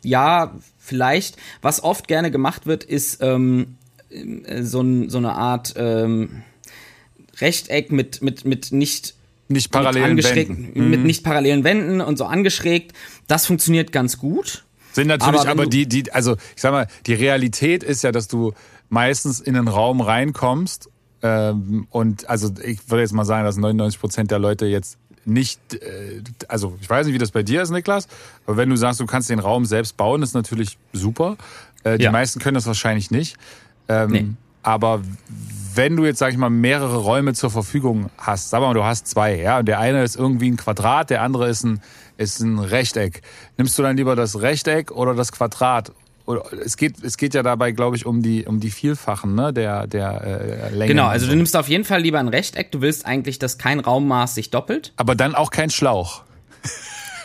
[0.04, 3.81] ja vielleicht, was oft gerne gemacht wird, ist ähm, äh,
[4.62, 6.44] so, ein, so eine Art ähm,
[7.40, 9.16] Rechteck mit, mit, mit nicht
[9.48, 10.84] Nicht mit, parallelen angeschrägt- Wänden.
[10.84, 10.90] Mhm.
[10.90, 12.94] mit nicht parallelen Wänden und so angeschrägt.
[13.28, 14.64] Das funktioniert ganz gut.
[14.94, 18.28] Sind natürlich Aber aber, die, die, also ich sag mal, die Realität ist ja, dass
[18.28, 18.54] du
[18.90, 20.90] meistens in einen Raum reinkommst
[21.22, 25.60] ähm, und also ich würde jetzt mal sagen, dass 99 Prozent der Leute jetzt nicht,
[25.76, 28.08] äh, also ich weiß nicht, wie das bei dir ist, Niklas,
[28.46, 31.38] aber wenn du sagst, du kannst den Raum selbst bauen, ist natürlich super.
[31.84, 32.12] Äh, die Ja.
[32.12, 33.38] meisten können das wahrscheinlich nicht.
[33.92, 34.26] Ähm, Nee.
[34.64, 35.02] Aber
[35.74, 39.08] wenn du jetzt, sag ich mal, mehrere Räume zur Verfügung hast, sag mal, du hast
[39.08, 41.82] zwei, ja, und der eine ist irgendwie ein Quadrat, der andere ist ein,
[42.18, 43.22] ist ein Rechteck.
[43.58, 45.92] Nimmst du dann lieber das Rechteck oder das Quadrat?
[46.26, 49.52] Oder, es geht, es geht ja dabei, glaube ich, um die, um die Vielfachen, ne,
[49.52, 50.88] der, der äh, Länge.
[50.94, 52.72] Genau, also du nimmst auf jeden Fall lieber ein Rechteck.
[52.72, 56.24] Du willst eigentlich, dass kein Raummaß sich doppelt, Aber dann auch kein Schlauch.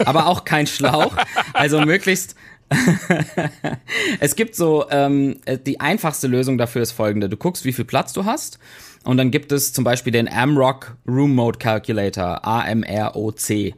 [0.05, 1.14] aber auch kein Schlauch.
[1.52, 2.37] Also möglichst.
[4.20, 7.29] es gibt so, ähm, äh, die einfachste Lösung dafür ist folgende.
[7.29, 8.59] Du guckst, wie viel Platz du hast.
[9.05, 13.74] Und dann gibt es zum Beispiel den AMROC Room Mode Calculator, A-M-R-O-C.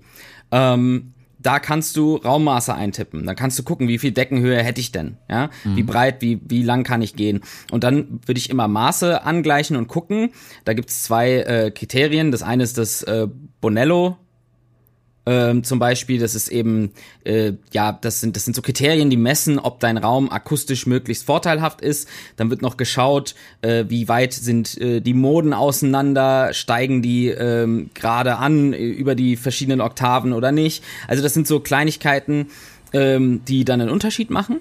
[0.51, 3.25] Ähm, da kannst du Raummaße eintippen.
[3.25, 5.51] Dann kannst du gucken, wie viel Deckenhöhe hätte ich denn, ja?
[5.63, 7.43] Wie breit, wie wie lang kann ich gehen?
[7.71, 10.31] Und dann würde ich immer Maße angleichen und gucken.
[10.65, 12.33] Da gibt's zwei äh, Kriterien.
[12.33, 13.29] Das eine ist das äh,
[13.61, 14.17] Bonello
[15.29, 16.91] ähm, zum Beispiel, das ist eben,
[17.25, 21.27] äh, ja, das sind, das sind so Kriterien, die messen, ob dein Raum akustisch möglichst
[21.27, 22.09] vorteilhaft ist.
[22.37, 27.91] Dann wird noch geschaut, äh, wie weit sind äh, die Moden auseinander, steigen die ähm,
[27.93, 30.83] gerade an äh, über die verschiedenen Oktaven oder nicht.
[31.09, 32.47] Also das sind so Kleinigkeiten,
[32.95, 34.61] ähm, die dann einen Unterschied machen.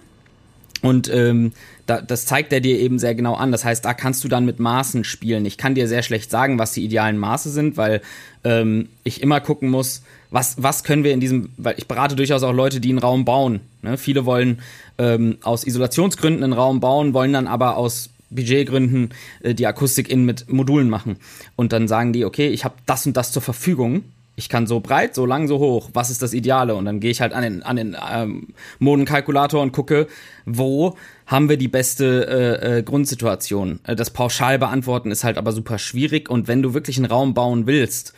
[0.81, 1.53] Und ähm,
[1.85, 3.53] da, das zeigt er dir eben sehr genau an.
[3.53, 5.45] Das heißt, da kannst du dann mit Maßen spielen.
[5.45, 8.01] Ich kann dir sehr schlecht sagen, was die idealen Maße sind, weil
[8.43, 12.43] ähm, ich immer gucken muss, was, was können wir in diesem, weil ich berate durchaus
[12.43, 13.61] auch Leute, die einen Raum bauen.
[13.81, 13.97] Ne?
[13.97, 14.59] Viele wollen
[14.97, 19.09] ähm, aus Isolationsgründen einen Raum bauen, wollen dann aber aus Budgetgründen
[19.41, 21.17] äh, die Akustik innen mit Modulen machen.
[21.55, 24.03] Und dann sagen die, okay, ich habe das und das zur Verfügung.
[24.39, 25.89] Ich kann so breit, so lang, so hoch.
[25.93, 26.75] Was ist das Ideale?
[26.75, 30.07] Und dann gehe ich halt an den, an den ähm, Modenkalkulator und gucke,
[30.45, 32.27] wo haben wir die beste
[32.61, 33.79] äh, äh, Grundsituation.
[33.83, 36.29] Äh, Das pauschal beantworten ist halt aber super schwierig.
[36.29, 38.13] Und wenn du wirklich einen Raum bauen willst,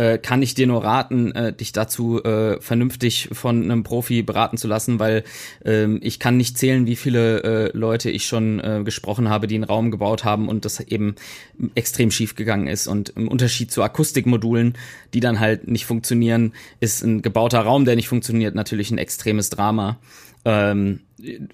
[0.00, 4.56] äh, kann ich dir nur raten, äh, dich dazu äh, vernünftig von einem Profi beraten
[4.56, 5.24] zu lassen, weil
[5.62, 9.56] ähm, ich kann nicht zählen, wie viele äh, Leute ich schon äh, gesprochen habe, die
[9.56, 11.16] einen Raum gebaut haben und das eben
[11.74, 12.86] extrem schief gegangen ist.
[12.86, 14.72] Und im Unterschied zu Akustikmodulen,
[15.12, 19.50] die dann halt nicht funktionieren, ist ein gebauter Raum, der nicht funktioniert, natürlich ein extremes
[19.50, 19.98] Drama.
[20.46, 21.00] Ähm,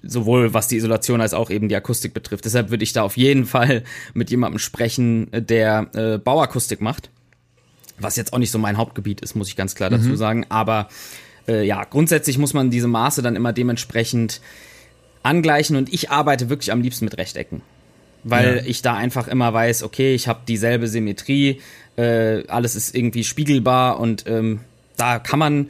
[0.01, 2.45] sowohl was die Isolation als auch eben die Akustik betrifft.
[2.45, 3.83] Deshalb würde ich da auf jeden Fall
[4.13, 7.09] mit jemandem sprechen, der äh, Bauakustik macht
[7.99, 10.45] was jetzt auch nicht so mein Hauptgebiet ist, muss ich ganz klar dazu sagen.
[10.49, 10.87] Aber
[11.47, 14.41] äh, ja, grundsätzlich muss man diese Maße dann immer dementsprechend
[15.23, 17.61] angleichen und ich arbeite wirklich am liebsten mit Rechtecken.
[18.23, 18.63] Weil Ja.
[18.65, 21.61] ich da einfach immer weiß, okay, ich habe dieselbe Symmetrie,
[21.97, 24.61] äh, alles ist irgendwie spiegelbar und ähm,
[24.97, 25.69] da kann man,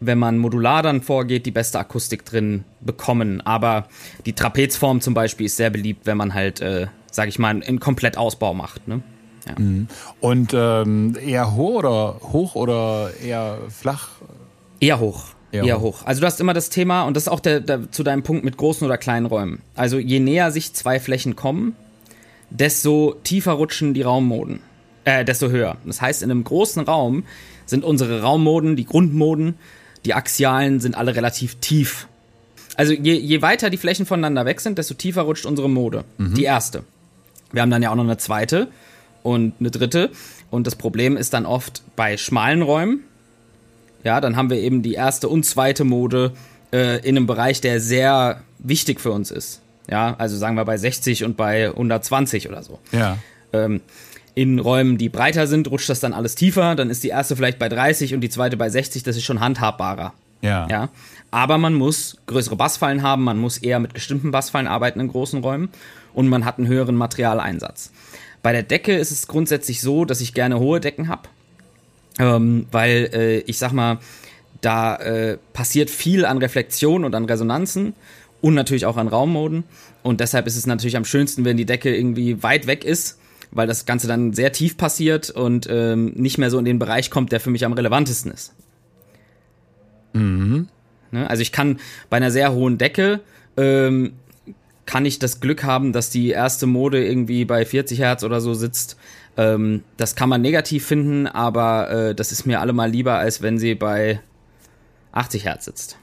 [0.00, 3.40] wenn man modular dann vorgeht, die beste Akustik drin bekommen.
[3.40, 3.88] Aber
[4.24, 7.80] die Trapezform zum Beispiel ist sehr beliebt, wenn man halt, äh, sag ich mal, einen
[7.80, 8.86] Komplettausbau macht.
[8.88, 9.02] Ne?
[9.46, 9.54] Ja.
[10.20, 14.08] Und ähm, eher hoch oder hoch oder eher flach?
[14.80, 15.26] Eher hoch.
[15.52, 16.00] Eher Eher, hoch.
[16.00, 16.02] hoch.
[16.04, 18.44] Also du hast immer das Thema, und das ist auch der, der, zu deinem Punkt
[18.44, 19.62] mit großen oder kleinen Räumen.
[19.74, 21.76] Also je näher sich zwei Flächen kommen,
[22.50, 24.60] desto tiefer rutschen die Raummoden.
[25.04, 25.76] Äh, desto höher.
[25.84, 27.24] Das heißt, in einem großen Raum
[27.64, 29.54] sind unsere Raummoden, die Grundmoden,
[30.04, 32.08] die axialen sind alle relativ tief.
[32.76, 36.04] Also je, je weiter die Flächen voneinander weg sind, desto tiefer rutscht unsere Mode.
[36.18, 36.84] Die erste.
[37.52, 38.68] Wir haben dann ja auch noch eine zweite
[39.26, 40.10] und eine dritte.
[40.50, 43.00] Und das Problem ist dann oft bei schmalen Räumen,
[44.04, 46.32] ja, dann haben wir eben die erste und zweite Mode
[46.72, 49.62] äh, in einem Bereich, der sehr wichtig für uns ist.
[49.90, 52.78] Ja, also sagen wir bei 60 und bei 120 oder so.
[52.92, 53.18] Ja.
[53.52, 53.80] Ähm,
[54.34, 56.76] in Räumen, die breiter sind, rutscht das dann alles tiefer.
[56.76, 59.02] Dann ist die erste vielleicht bei 30 und die zweite bei 60.
[59.02, 60.12] Das ist schon handhabbarer.
[60.40, 60.68] Ja.
[60.70, 60.88] Ja.
[61.32, 65.40] Aber man muss größere Bassfallen haben, man muss eher mit bestimmten Bassfallen arbeiten in großen
[65.42, 65.70] Räumen
[66.14, 67.90] und man hat einen höheren Materialeinsatz.
[68.46, 71.22] Bei der Decke ist es grundsätzlich so, dass ich gerne hohe Decken habe,
[72.20, 73.98] ähm, weil äh, ich sag mal,
[74.60, 77.94] da äh, passiert viel an Reflexion und an Resonanzen
[78.42, 79.64] und natürlich auch an Raummoden.
[80.04, 83.18] Und deshalb ist es natürlich am schönsten, wenn die Decke irgendwie weit weg ist,
[83.50, 87.10] weil das Ganze dann sehr tief passiert und ähm, nicht mehr so in den Bereich
[87.10, 88.54] kommt, der für mich am relevantesten ist.
[91.10, 91.28] Ne?
[91.28, 91.80] Also ich kann
[92.10, 93.22] bei einer sehr hohen Decke
[93.56, 94.12] ähm,
[94.86, 98.54] kann ich das Glück haben, dass die erste Mode irgendwie bei 40 Hertz oder so
[98.54, 98.96] sitzt.
[99.36, 103.58] Ähm, das kann man negativ finden, aber äh, das ist mir allemal lieber, als wenn
[103.58, 104.20] sie bei
[105.12, 105.98] 80 Hertz sitzt.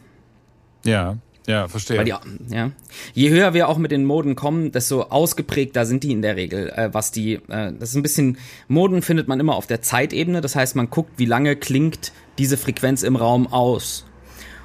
[0.86, 1.18] Ja.
[1.46, 2.02] Ja, verstehe.
[2.06, 2.14] Die,
[2.56, 2.72] ja.
[3.14, 6.70] Je höher wir auch mit den Moden kommen, desto ausgeprägter sind die in der Regel.
[6.70, 8.38] Äh, was die, äh, das ist ein bisschen,
[8.70, 10.40] Moden findet man immer auf der Zeitebene.
[10.40, 14.06] Das heißt, man guckt, wie lange klingt diese Frequenz im Raum aus.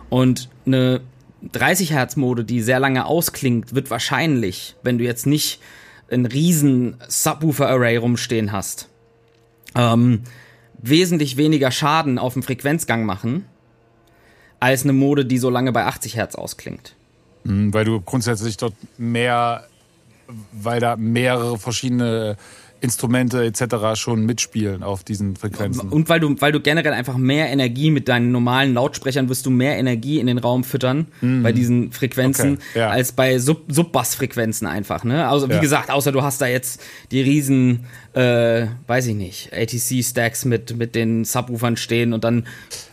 [0.08, 1.00] Und eine
[1.42, 5.60] 30 Hertz Mode, die sehr lange ausklingt, wird wahrscheinlich, wenn du jetzt nicht
[6.10, 8.88] ein riesen Subwoofer Array rumstehen hast,
[9.74, 10.22] ähm,
[10.78, 13.44] wesentlich weniger Schaden auf dem Frequenzgang machen,
[14.60, 16.94] als eine Mode, die so lange bei 80 Hertz ausklingt.
[17.44, 19.66] Mhm, weil du grundsätzlich dort mehr,
[20.52, 22.36] weil da mehrere verschiedene
[22.80, 23.94] Instrumente etc.
[23.94, 25.88] schon mitspielen auf diesen Frequenzen.
[25.88, 29.50] Und weil du, weil du generell einfach mehr Energie mit deinen normalen Lautsprechern wirst du
[29.50, 31.42] mehr Energie in den Raum füttern mhm.
[31.42, 32.90] bei diesen Frequenzen okay, ja.
[32.90, 35.04] als bei Sub Subbass-Frequenzen einfach.
[35.04, 35.26] Ne?
[35.28, 35.60] Also wie ja.
[35.60, 40.94] gesagt, außer du hast da jetzt die riesen, äh, weiß ich nicht, ATC-Stacks mit mit
[40.94, 42.44] den Subwoofern stehen und dann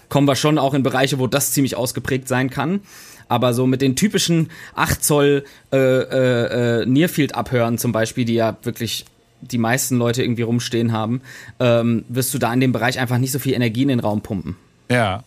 [0.09, 2.81] kommen wir schon auch in Bereiche, wo das ziemlich ausgeprägt sein kann.
[3.27, 8.57] Aber so mit den typischen 8 Zoll äh, äh, äh, Nearfield-Abhören zum Beispiel, die ja
[8.63, 9.05] wirklich
[9.41, 11.21] die meisten Leute irgendwie rumstehen haben,
[11.59, 14.21] ähm, wirst du da in dem Bereich einfach nicht so viel Energie in den Raum
[14.21, 14.55] pumpen.
[14.89, 15.23] Ja.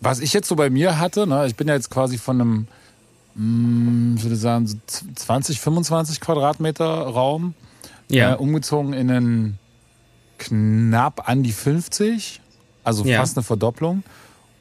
[0.00, 2.66] Was ich jetzt so bei mir hatte, ne, ich bin ja jetzt quasi von einem,
[3.34, 4.76] mh, mm, ich würde sagen, so
[5.14, 7.54] 20, 25 Quadratmeter Raum
[8.08, 8.32] ja.
[8.32, 9.58] äh, umgezogen in einen
[10.38, 12.40] knapp an die 50,
[12.82, 13.20] also ja.
[13.20, 14.02] fast eine Verdopplung.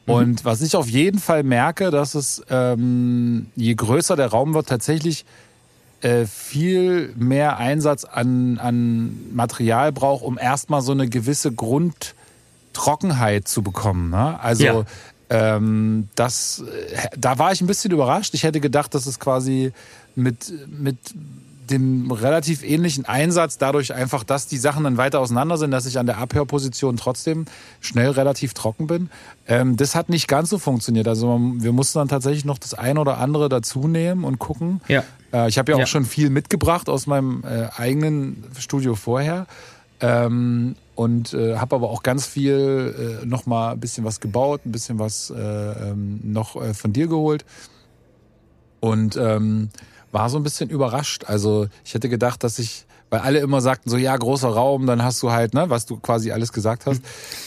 [0.05, 0.13] Mhm.
[0.13, 4.67] Und was ich auf jeden Fall merke, dass es, ähm, je größer der Raum wird,
[4.67, 5.25] tatsächlich
[6.01, 13.61] äh, viel mehr Einsatz an, an Material braucht, um erstmal so eine gewisse Grundtrockenheit zu
[13.61, 14.09] bekommen.
[14.09, 14.39] Ne?
[14.39, 14.85] Also ja.
[15.29, 18.33] ähm, das, äh, da war ich ein bisschen überrascht.
[18.33, 19.73] Ich hätte gedacht, dass es quasi
[20.15, 20.97] mit, mit
[21.71, 25.97] dem relativ ähnlichen Einsatz, dadurch einfach, dass die Sachen dann weiter auseinander sind, dass ich
[25.97, 27.45] an der Abhörposition trotzdem
[27.79, 29.09] schnell relativ trocken bin.
[29.47, 31.07] Ähm, das hat nicht ganz so funktioniert.
[31.07, 34.81] Also wir mussten dann tatsächlich noch das eine oder andere dazu nehmen und gucken.
[34.87, 35.03] Ja.
[35.33, 35.85] Äh, ich habe ja auch ja.
[35.87, 39.47] schon viel mitgebracht aus meinem äh, eigenen Studio vorher.
[40.01, 44.61] Ähm, und äh, habe aber auch ganz viel äh, noch mal ein bisschen was gebaut,
[44.65, 47.45] ein bisschen was äh, ähm, noch äh, von dir geholt.
[48.81, 49.69] Und ähm,
[50.11, 51.25] war so ein bisschen überrascht.
[51.25, 55.03] Also ich hätte gedacht, dass ich, weil alle immer sagten so, ja, großer Raum, dann
[55.03, 57.01] hast du halt, ne, was du quasi alles gesagt hast.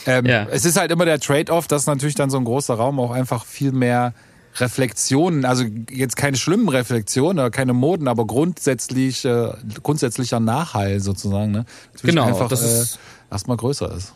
[0.05, 0.47] Ähm, ja.
[0.49, 3.45] Es ist halt immer der Trade-off, dass natürlich dann so ein großer Raum auch einfach
[3.45, 4.13] viel mehr
[4.57, 9.49] Reflexionen, also jetzt keine schlimmen Reflexionen oder keine Moden, aber grundsätzlich, äh,
[9.83, 11.65] grundsätzlicher Nachhall sozusagen, ne?
[11.93, 12.97] Natürlich genau, einfach das äh,
[13.31, 14.13] erstmal größer ist.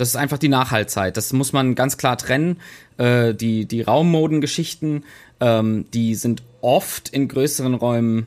[0.00, 1.16] Das ist einfach die Nachhaltzeit.
[1.16, 2.58] Das muss man ganz klar trennen.
[2.96, 5.04] Äh, die die Raummodengeschichten,
[5.40, 8.26] ähm, die sind oft in größeren Räumen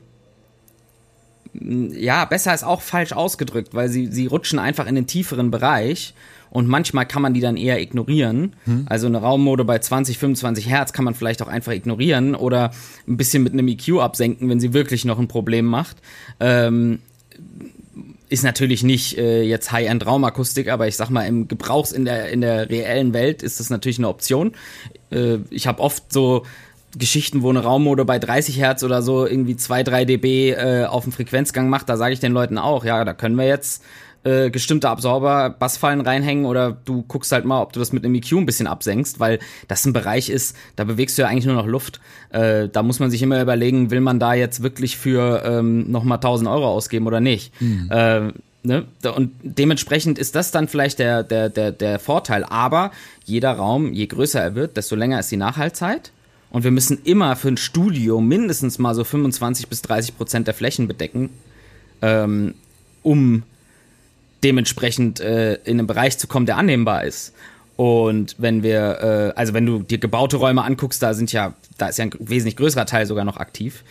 [1.54, 6.14] ja, besser ist auch falsch ausgedrückt, weil sie, sie rutschen einfach in den tieferen Bereich
[6.50, 8.54] und manchmal kann man die dann eher ignorieren.
[8.64, 8.86] Hm.
[8.88, 12.70] Also eine Raummode bei 20, 25 Hertz kann man vielleicht auch einfach ignorieren oder
[13.06, 15.98] ein bisschen mit einem EQ absenken, wenn sie wirklich noch ein Problem macht.
[16.40, 17.00] Ähm,
[18.28, 22.30] ist natürlich nicht äh, jetzt High-End Raumakustik, aber ich sag mal im Gebrauchs in der
[22.30, 24.52] in der reellen Welt ist das natürlich eine Option.
[25.10, 26.44] Äh, ich habe oft so
[26.96, 31.04] Geschichten, wo eine Raummode bei 30 Hertz oder so irgendwie 2, 3 dB äh, auf
[31.04, 33.82] dem Frequenzgang macht, da sage ich den Leuten auch, ja, da können wir jetzt
[34.24, 38.14] äh, gestimmte Absorber, Bassfallen reinhängen oder du guckst halt mal, ob du das mit einem
[38.14, 41.54] EQ ein bisschen absenkst, weil das ein Bereich ist, da bewegst du ja eigentlich nur
[41.54, 42.00] noch Luft.
[42.30, 46.16] Äh, da muss man sich immer überlegen, will man da jetzt wirklich für ähm, nochmal
[46.16, 47.52] 1000 Euro ausgeben oder nicht.
[47.60, 47.90] Mhm.
[47.90, 48.32] Äh,
[48.66, 48.86] Ne?
[49.14, 52.44] Und dementsprechend ist das dann vielleicht der, der, der, der Vorteil.
[52.44, 52.92] Aber
[53.26, 56.12] jeder Raum, je größer er wird, desto länger ist die Nachhaltzeit.
[56.48, 60.54] Und wir müssen immer für ein Studio mindestens mal so 25 bis 30 Prozent der
[60.54, 61.28] Flächen bedecken,
[62.00, 62.54] ähm,
[63.02, 63.42] um
[64.44, 67.32] dementsprechend äh, in einen Bereich zu kommen, der annehmbar ist.
[67.76, 71.88] Und wenn wir, äh, also wenn du dir gebaute Räume anguckst, da sind ja, da
[71.88, 73.82] ist ja ein wesentlich größerer Teil sogar noch aktiv.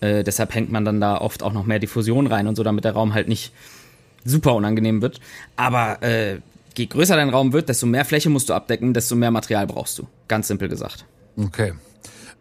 [0.00, 2.84] Äh, deshalb hängt man dann da oft auch noch mehr Diffusion rein und so, damit
[2.84, 3.52] der Raum halt nicht
[4.24, 5.20] super unangenehm wird.
[5.56, 6.38] Aber äh,
[6.76, 9.98] je größer dein Raum wird, desto mehr Fläche musst du abdecken, desto mehr Material brauchst
[9.98, 10.06] du.
[10.28, 11.04] Ganz simpel gesagt.
[11.36, 11.72] Okay.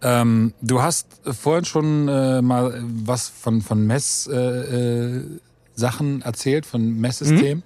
[0.04, 5.24] Ähm, du hast vorhin schon äh, mal was von, von Messsachen äh, äh,
[5.76, 7.58] Sachen erzählt, von Messsystemen.
[7.58, 7.64] Mhm.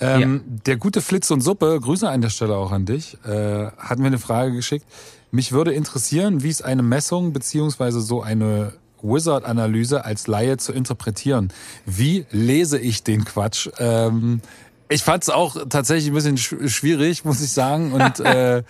[0.00, 0.58] Ähm, ja.
[0.66, 4.06] Der gute Flitz und Suppe, Grüße an der Stelle auch an dich, äh, hat mir
[4.06, 4.86] eine Frage geschickt.
[5.30, 11.52] Mich würde interessieren, wie es eine Messung beziehungsweise so eine Wizard-Analyse als Laie zu interpretieren.
[11.86, 13.68] Wie lese ich den Quatsch?
[13.78, 14.40] Ähm,
[14.88, 17.92] ich fand es auch tatsächlich ein bisschen schwierig, muss ich sagen.
[17.92, 18.62] Und äh,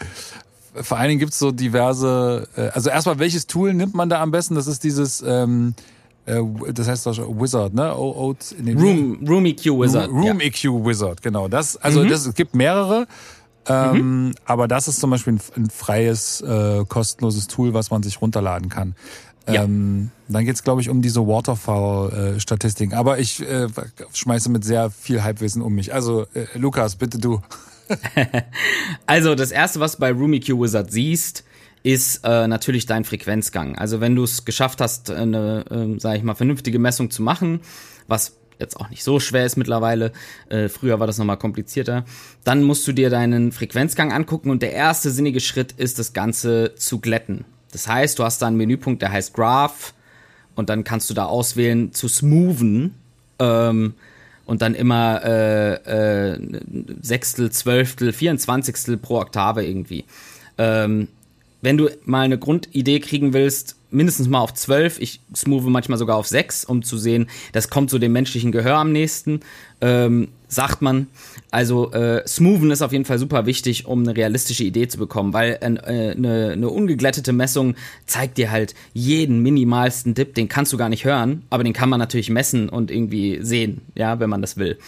[0.74, 4.22] vor allen Dingen gibt es so diverse, äh, also erstmal, welches Tool nimmt man da
[4.22, 4.54] am besten?
[4.54, 5.91] Das ist dieses, ähm, äh,
[6.24, 7.96] das heißt doch Wizard, ne?
[7.96, 10.08] O, o, nee, Room, Room EQ Wizard.
[10.10, 10.46] Room ja.
[10.46, 11.48] EQ Wizard, genau.
[11.48, 12.08] Das, also mhm.
[12.08, 13.06] das, es gibt mehrere.
[13.66, 14.34] Ähm, mhm.
[14.44, 18.68] Aber das ist zum Beispiel ein, ein freies, äh, kostenloses Tool, was man sich runterladen
[18.68, 18.94] kann.
[19.48, 19.64] Ja.
[19.64, 22.94] Ähm, dann geht's, glaube ich, um diese Waterfall-Statistiken.
[22.94, 23.66] Aber ich äh,
[24.12, 25.92] schmeiße mit sehr viel Halbwissen um mich.
[25.92, 27.40] Also, äh, Lukas, bitte du.
[29.06, 31.44] also das erste, was du bei RoomIQ Wizard siehst,
[31.82, 33.76] ist äh, natürlich dein Frequenzgang.
[33.76, 37.60] Also wenn du es geschafft hast, eine, äh, sag ich mal, vernünftige Messung zu machen,
[38.06, 40.12] was jetzt auch nicht so schwer ist mittlerweile,
[40.48, 42.04] äh, früher war das nochmal komplizierter,
[42.44, 46.74] dann musst du dir deinen Frequenzgang angucken und der erste sinnige Schritt ist, das Ganze
[46.76, 47.44] zu glätten.
[47.72, 49.94] Das heißt, du hast da einen Menüpunkt, der heißt Graph
[50.54, 52.94] und dann kannst du da auswählen zu smoothen
[53.40, 53.94] ähm,
[54.46, 56.60] und dann immer äh, äh,
[57.00, 60.04] Sechstel, Zwölftel, Vierundzwanzigstel pro Oktave irgendwie.
[60.58, 61.08] Ähm,
[61.62, 66.16] wenn du mal eine Grundidee kriegen willst, mindestens mal auf 12, ich smoove manchmal sogar
[66.16, 69.40] auf 6, um zu sehen, das kommt so dem menschlichen Gehör am nächsten,
[69.80, 71.06] ähm, sagt man.
[71.50, 75.32] Also äh, smoothen ist auf jeden Fall super wichtig, um eine realistische Idee zu bekommen,
[75.32, 77.74] weil äh, eine, eine ungeglättete Messung
[78.06, 81.88] zeigt dir halt jeden minimalsten Dip, den kannst du gar nicht hören, aber den kann
[81.88, 84.78] man natürlich messen und irgendwie sehen, ja, wenn man das will.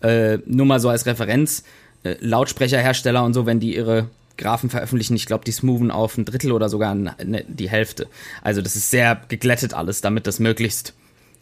[0.00, 1.64] Äh, nur mal so als Referenz,
[2.02, 5.16] äh, Lautsprecherhersteller und so, wenn die ihre Graphen veröffentlichen.
[5.16, 8.08] Ich glaube, die smoothen auf ein Drittel oder sogar eine, die Hälfte.
[8.42, 10.94] Also das ist sehr geglättet alles, damit das möglichst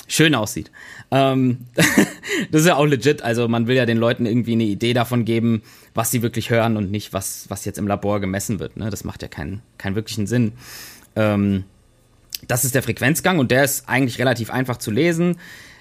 [0.06, 0.70] schön aussieht.
[1.10, 1.66] Ähm,
[2.50, 3.22] das ist ja auch legit.
[3.22, 5.62] Also man will ja den Leuten irgendwie eine Idee davon geben,
[5.94, 8.76] was sie wirklich hören und nicht, was, was jetzt im Labor gemessen wird.
[8.76, 8.90] Ne?
[8.90, 10.52] Das macht ja keinen, keinen wirklichen Sinn.
[11.16, 11.64] Ähm,
[12.48, 15.36] das ist der Frequenzgang und der ist eigentlich relativ einfach zu lesen.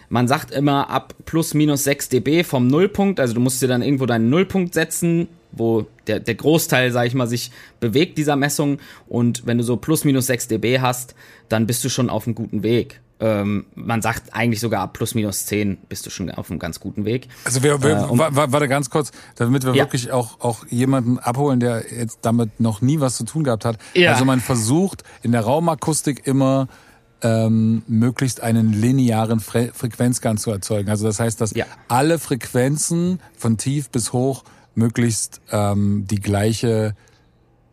[0.10, 3.82] Man sagt immer ab plus minus 6 dB vom Nullpunkt, also du musst dir dann
[3.82, 8.80] irgendwo deinen Nullpunkt setzen, wo der, der Großteil, sag ich mal, sich bewegt dieser Messung.
[9.08, 11.16] Und wenn du so plus minus 6 dB hast,
[11.50, 13.02] dann bist du schon auf einem guten Weg.
[13.22, 16.80] Ähm, man sagt eigentlich sogar ab plus minus 10 bist du schon auf einem ganz
[16.80, 17.28] guten Weg.
[17.46, 19.84] Also wir, wir äh, warte ganz kurz, damit wir ja.
[19.84, 23.78] wirklich auch, auch jemanden abholen, der jetzt damit noch nie was zu tun gehabt hat.
[23.94, 24.12] Ja.
[24.12, 26.68] Also man versucht in der Raumakustik immer
[27.22, 30.90] ähm, möglichst einen linearen Fre Frequenzgang zu erzeugen.
[30.90, 31.66] Also das heißt, dass ja.
[31.88, 34.44] alle Frequenzen von tief bis hoch
[34.76, 36.96] möglichst ähm, die gleiche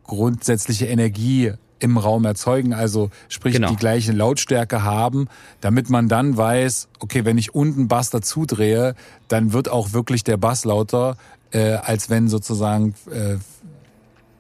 [0.05, 3.69] grundsätzliche Energie im Raum erzeugen, also sprich genau.
[3.71, 5.29] die gleiche Lautstärke haben,
[5.61, 8.95] damit man dann weiß, okay, wenn ich unten Bass dazu drehe,
[9.29, 11.17] dann wird auch wirklich der Bass lauter,
[11.53, 13.37] äh, als wenn sozusagen äh,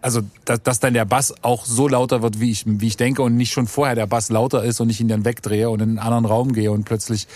[0.00, 3.22] also dass, dass dann der Bass auch so lauter wird, wie ich, wie ich denke
[3.22, 5.90] und nicht schon vorher der Bass lauter ist und ich ihn dann wegdrehe und in
[5.90, 7.26] einen anderen Raum gehe und plötzlich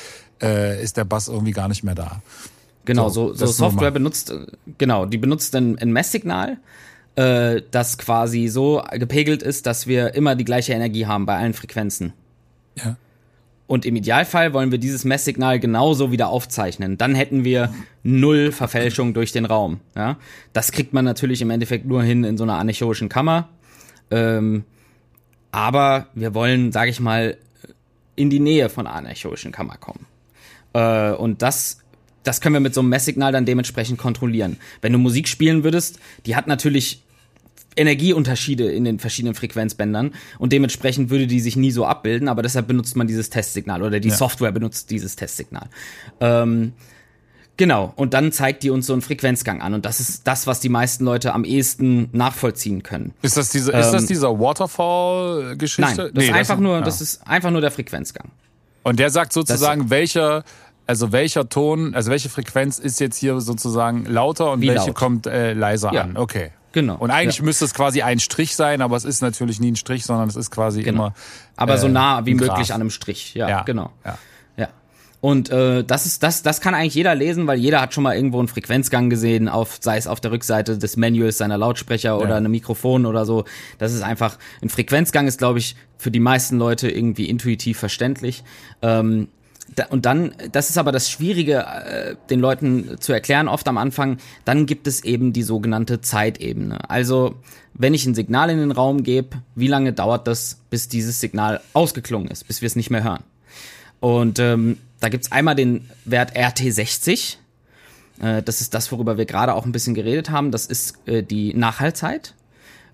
[0.40, 2.22] äh, ist der Bass irgendwie gar nicht mehr da.
[2.84, 4.34] Genau, so, so, so Software benutzt,
[4.78, 6.58] genau, die benutzt ein, ein Messsignal,
[7.14, 11.54] äh, das quasi so gepegelt ist, dass wir immer die gleiche Energie haben bei allen
[11.54, 12.12] Frequenzen.
[12.76, 12.96] Ja.
[13.66, 16.98] Und im Idealfall wollen wir dieses Messsignal genauso wieder aufzeichnen.
[16.98, 19.80] Dann hätten wir null Verfälschung durch den Raum.
[19.96, 20.18] Ja?
[20.52, 23.48] Das kriegt man natürlich im Endeffekt nur hin in so einer anechoischen Kammer.
[24.10, 24.64] Ähm,
[25.52, 27.38] aber wir wollen, sage ich mal,
[28.14, 30.06] in die Nähe von einer anechoischen Kammer kommen.
[30.74, 31.81] Äh, und das
[32.22, 34.56] das können wir mit so einem Messsignal dann dementsprechend kontrollieren.
[34.80, 37.02] Wenn du Musik spielen würdest, die hat natürlich
[37.76, 42.66] Energieunterschiede in den verschiedenen Frequenzbändern und dementsprechend würde die sich nie so abbilden, aber deshalb
[42.66, 44.14] benutzt man dieses Testsignal oder die ja.
[44.14, 45.68] Software benutzt dieses Testsignal.
[46.20, 46.72] Ähm,
[47.56, 50.60] genau, und dann zeigt die uns so einen Frequenzgang an und das ist das, was
[50.60, 53.14] die meisten Leute am ehesten nachvollziehen können.
[53.22, 55.80] Ist das diese, ähm, ist das ähm, dieser Waterfall-Geschichte?
[55.80, 56.82] Nein, das nee, ist einfach das, nur, ja.
[56.82, 58.30] das ist einfach nur der Frequenzgang.
[58.82, 60.44] Und der sagt sozusagen, das, welcher
[60.86, 64.94] also welcher Ton, also welche Frequenz ist jetzt hier sozusagen lauter und Wie welche laut.
[64.94, 66.02] kommt äh, leiser ja.
[66.02, 66.16] an?
[66.16, 66.50] Okay.
[66.72, 66.96] Genau.
[66.96, 67.44] Und eigentlich ja.
[67.44, 70.36] müsste es quasi ein Strich sein, aber es ist natürlich nie ein Strich, sondern es
[70.36, 71.06] ist quasi genau.
[71.06, 71.14] immer.
[71.56, 73.34] Aber äh, so nah wie möglich an einem Strich.
[73.34, 73.62] Ja, ja.
[73.62, 73.90] genau.
[74.04, 74.18] Ja.
[74.56, 74.68] ja.
[75.20, 78.16] Und äh, das ist das, das kann eigentlich jeder lesen, weil jeder hat schon mal
[78.16, 82.36] irgendwo einen Frequenzgang gesehen, auf, sei es auf der Rückseite des Manuals seiner Lautsprecher oder
[82.36, 83.44] einem Mikrofon oder so.
[83.76, 88.44] Das ist einfach ein Frequenzgang ist, glaube ich, für die meisten Leute irgendwie intuitiv verständlich.
[88.80, 89.28] Ähm,
[89.90, 94.18] und dann, das ist aber das Schwierige, äh, den Leuten zu erklären, oft am Anfang,
[94.44, 96.90] dann gibt es eben die sogenannte Zeitebene.
[96.90, 97.36] Also,
[97.74, 101.60] wenn ich ein Signal in den Raum gebe, wie lange dauert das, bis dieses Signal
[101.72, 103.24] ausgeklungen ist, bis wir es nicht mehr hören?
[104.00, 107.36] Und ähm, da gibt's einmal den Wert RT60.
[108.20, 110.50] Äh, das ist das, worüber wir gerade auch ein bisschen geredet haben.
[110.50, 112.34] Das ist äh, die Nachhaltzeit.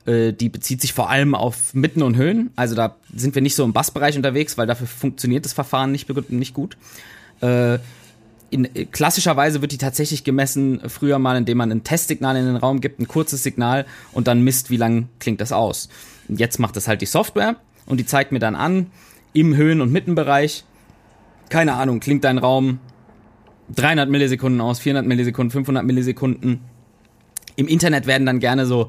[0.08, 2.50] Äh, die bezieht sich vor allem auf Mitten und Höhen.
[2.56, 6.08] Also da sind wir nicht so im Bassbereich unterwegs, weil dafür funktioniert das Verfahren nicht,
[6.30, 6.78] nicht gut.
[7.42, 7.78] Äh,
[8.50, 12.80] in, klassischerweise wird die tatsächlich gemessen früher mal, indem man ein Testsignal in den Raum
[12.80, 15.90] gibt, ein kurzes Signal und dann misst, wie lang klingt das aus.
[16.28, 18.86] Jetzt macht das halt die Software und die zeigt mir dann an,
[19.34, 20.64] im Höhen- und Mittenbereich,
[21.50, 22.78] keine Ahnung, klingt dein Raum
[23.74, 26.60] 300 Millisekunden aus, 400 Millisekunden, 500 Millisekunden.
[27.56, 28.88] Im Internet werden dann gerne so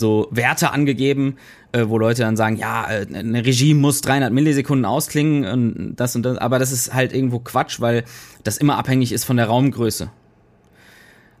[0.00, 1.36] so Werte angegeben,
[1.72, 6.16] äh, wo Leute dann sagen, ja, äh, eine Regie muss 300 Millisekunden ausklingen und das
[6.16, 8.04] und das, aber das ist halt irgendwo Quatsch, weil
[8.42, 10.10] das immer abhängig ist von der Raumgröße.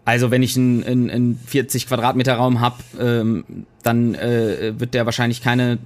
[0.04, 3.44] Also wenn ich einen, einen, einen 40 Quadratmeter Raum habe, ähm,
[3.82, 5.78] dann äh, wird der wahrscheinlich keine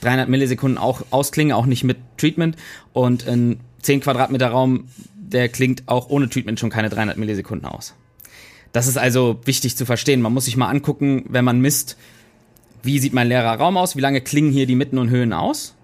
[0.00, 2.56] 300 Millisekunden auch ausklingen, auch nicht mit Treatment.
[2.92, 7.94] Und ein 10 Quadratmeter Raum, der klingt auch ohne Treatment schon keine 300 Millisekunden aus.
[8.72, 10.20] Das ist also wichtig zu verstehen.
[10.20, 11.96] Man muss sich mal angucken, wenn man misst,
[12.82, 15.74] wie sieht mein leerer Raum aus, wie lange klingen hier die Mitten und Höhen aus.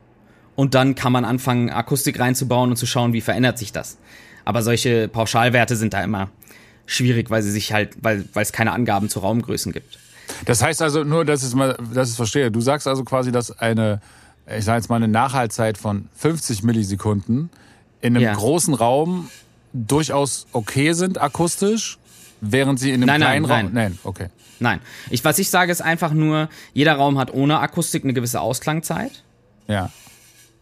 [0.55, 3.99] Und dann kann man anfangen, Akustik reinzubauen und zu schauen, wie verändert sich das.
[4.45, 6.31] Aber solche Pauschalwerte sind da immer
[6.87, 9.99] schwierig, weil sie sich halt, weil, weil es keine Angaben zu Raumgrößen gibt.
[10.45, 12.51] Das heißt also nur, dass ich mal, dass ich verstehe.
[12.51, 14.01] Du sagst also quasi, dass eine,
[14.57, 17.51] ich sage jetzt mal eine Nachhaltzeit von 50 Millisekunden
[18.01, 18.35] in einem ja.
[18.35, 19.29] großen Raum
[19.73, 21.99] durchaus okay sind akustisch,
[22.41, 23.75] während sie in einem nein, kleinen nein, Raum.
[23.75, 24.29] Nein, okay.
[24.59, 24.81] Nein.
[25.11, 29.25] Ich, was ich sage, ist einfach nur, jeder Raum hat ohne Akustik eine gewisse Ausklangzeit.
[29.69, 29.91] Ja.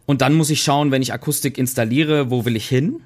[0.05, 3.01] Und dann muss ich schauen, wenn ich Akustik installiere, wo will ich hin?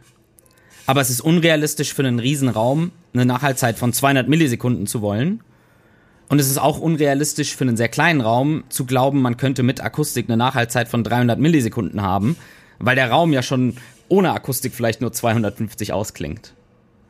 [0.86, 5.42] Aber es ist unrealistisch für einen Riesenraum eine Nachhaltzeit von 200 Millisekunden zu wollen.
[6.30, 9.82] Und es ist auch unrealistisch für einen sehr kleinen Raum zu glauben, man könnte mit
[9.82, 12.38] Akustik eine Nachhaltzeit von 300 Millisekunden haben,
[12.78, 13.76] weil der Raum ja schon
[14.10, 16.54] ohne Akustik vielleicht nur 250 ausklingt.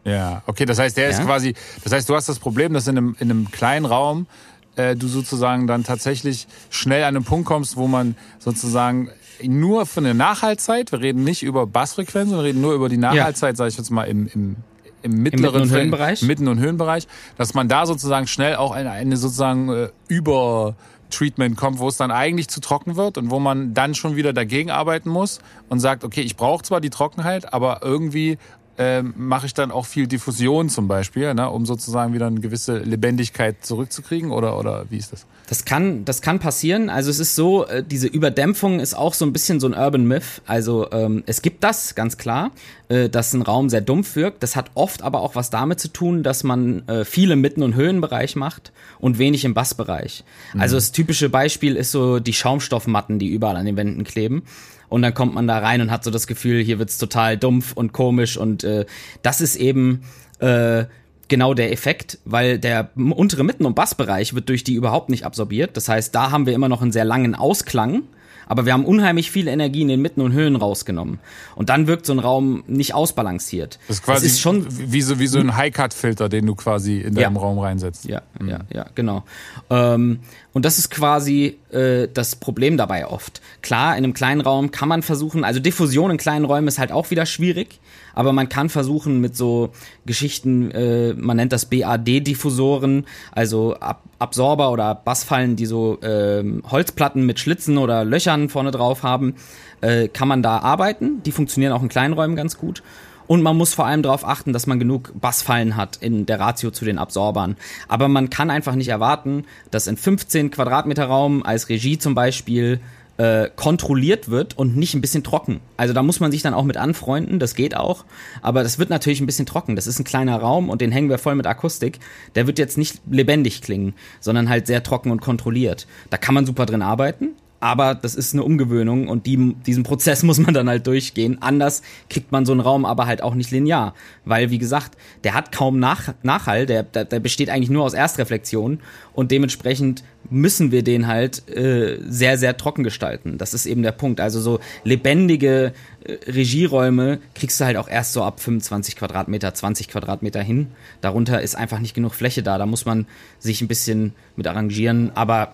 [0.09, 1.09] Ja, okay, das heißt, der ja?
[1.11, 1.53] ist quasi,
[1.83, 4.27] das heißt, du hast das Problem, dass in einem, in einem kleinen Raum
[4.75, 9.09] äh, du sozusagen dann tatsächlich schnell an einen Punkt kommst, wo man sozusagen
[9.43, 13.53] nur für eine Nachhaltzeit, wir reden nicht über Bassfrequenzen, wir reden nur über die Nachhaltzeit,
[13.53, 13.55] ja.
[13.55, 14.55] sage ich jetzt mal, im, im,
[15.01, 16.21] im mittleren Im Mitten- und Höhenbereich.
[16.23, 17.07] Mitten- und Höhenbereich,
[17.37, 20.75] dass man da sozusagen schnell auch eine, eine sozusagen äh, über
[21.09, 24.33] Treatment kommt, wo es dann eigentlich zu trocken wird und wo man dann schon wieder
[24.33, 28.37] dagegen arbeiten muss und sagt, okay, ich brauche zwar die Trockenheit, aber irgendwie
[28.81, 32.77] ähm, mache ich dann auch viel Diffusion zum Beispiel, ne, um sozusagen wieder eine gewisse
[32.77, 35.25] Lebendigkeit zurückzukriegen oder, oder wie ist das?
[35.47, 36.89] Das kann, das kann passieren.
[36.89, 40.05] Also es ist so, äh, diese Überdämpfung ist auch so ein bisschen so ein Urban
[40.05, 40.41] Myth.
[40.45, 42.51] Also ähm, es gibt das, ganz klar,
[42.87, 44.43] äh, dass ein Raum sehr dumpf wirkt.
[44.43, 47.63] Das hat oft aber auch was damit zu tun, dass man äh, viel im Mitten-
[47.63, 50.23] und Höhenbereich macht und wenig im Bassbereich.
[50.53, 50.61] Mhm.
[50.61, 54.43] Also das typische Beispiel ist so die Schaumstoffmatten, die überall an den Wänden kleben
[54.89, 57.73] und dann kommt man da rein und hat so das Gefühl, hier wird's total dumpf
[57.73, 58.85] und komisch und äh,
[59.21, 60.01] das ist eben
[60.39, 60.85] äh,
[61.27, 65.77] genau der Effekt, weil der untere Mitten- und Bassbereich wird durch die überhaupt nicht absorbiert.
[65.77, 68.03] Das heißt, da haben wir immer noch einen sehr langen Ausklang
[68.49, 71.19] aber wir haben unheimlich viel Energie in den Mitten und Höhen rausgenommen.
[71.55, 73.79] Und dann wirkt so ein Raum nicht ausbalanciert.
[73.87, 76.97] Das ist quasi das ist schon wie so, wie so ein High-Cut-Filter, den du quasi
[76.97, 77.41] in deinem ja.
[77.41, 78.05] Raum reinsetzt.
[78.05, 78.49] Ja, mhm.
[78.49, 79.23] ja, ja, genau.
[79.69, 80.19] Ähm,
[80.51, 83.39] und das ist quasi äh, das Problem dabei oft.
[83.61, 86.91] Klar, in einem kleinen Raum kann man versuchen, also Diffusion in kleinen Räumen ist halt
[86.91, 87.79] auch wieder schwierig,
[88.13, 89.71] aber man kann versuchen mit so
[90.05, 97.25] Geschichten, äh, man nennt das BAD-Diffusoren, also Ab Absorber oder Bassfallen, die so äh, Holzplatten
[97.25, 99.35] mit Schlitzen oder Löchern vorne drauf haben,
[99.79, 101.23] äh, kann man da arbeiten.
[101.23, 102.83] Die funktionieren auch in kleinen Räumen ganz gut.
[103.29, 106.71] Und man muss vor allem darauf achten, dass man genug Bassfallen hat in der Ratio
[106.71, 107.57] zu den Absorbern.
[107.87, 112.79] Aber man kann einfach nicht erwarten, dass in 15 Quadratmeter Raum als Regie zum Beispiel
[113.19, 115.59] äh, kontrolliert wird und nicht ein bisschen trocken.
[115.75, 118.05] Also da muss man sich dann auch mit anfreunden, das geht auch.
[118.41, 119.75] Aber das wird natürlich ein bisschen trocken.
[119.75, 121.99] Das ist ein kleiner Raum und den hängen wir voll mit Akustik.
[122.35, 125.85] Der wird jetzt nicht lebendig klingen, sondern halt sehr trocken und kontrolliert.
[126.09, 130.23] Da kann man super drin arbeiten, aber das ist eine Umgewöhnung und die, diesen Prozess
[130.29, 131.37] muss man dann halt durchgehen.
[131.41, 133.93] Anders kriegt man so einen Raum aber halt auch nicht linear.
[134.25, 137.93] Weil, wie gesagt, der hat kaum Nach Nachhall, der, der, der besteht eigentlich nur aus
[137.93, 138.79] Erstreflexion
[139.13, 143.37] und dementsprechend müssen wir den halt äh, sehr, sehr trocken gestalten.
[143.37, 144.19] Das ist eben der Punkt.
[144.19, 149.87] Also so lebendige äh, Regieräume kriegst du halt auch erst so ab 25 Quadratmeter, 20
[149.87, 150.67] Quadratmeter hin.
[151.01, 152.57] Darunter ist einfach nicht genug Fläche da.
[152.57, 153.07] Da muss man
[153.39, 155.11] sich ein bisschen mit arrangieren.
[155.15, 155.53] Aber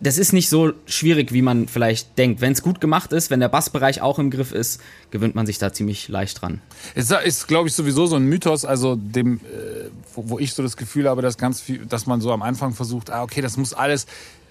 [0.00, 2.40] das ist nicht so schwierig, wie man vielleicht denkt.
[2.40, 4.80] Wenn es gut gemacht ist, wenn der Bassbereich auch im Griff ist,
[5.10, 6.60] gewöhnt man sich da ziemlich leicht dran.
[6.94, 10.62] Es ist, glaube ich, sowieso so ein Mythos, also dem, äh, wo, wo, ich so
[10.62, 13.56] das Gefühl habe, dass ganz viel, dass man so am Anfang versucht, ah, okay, das
[13.56, 14.06] muss alles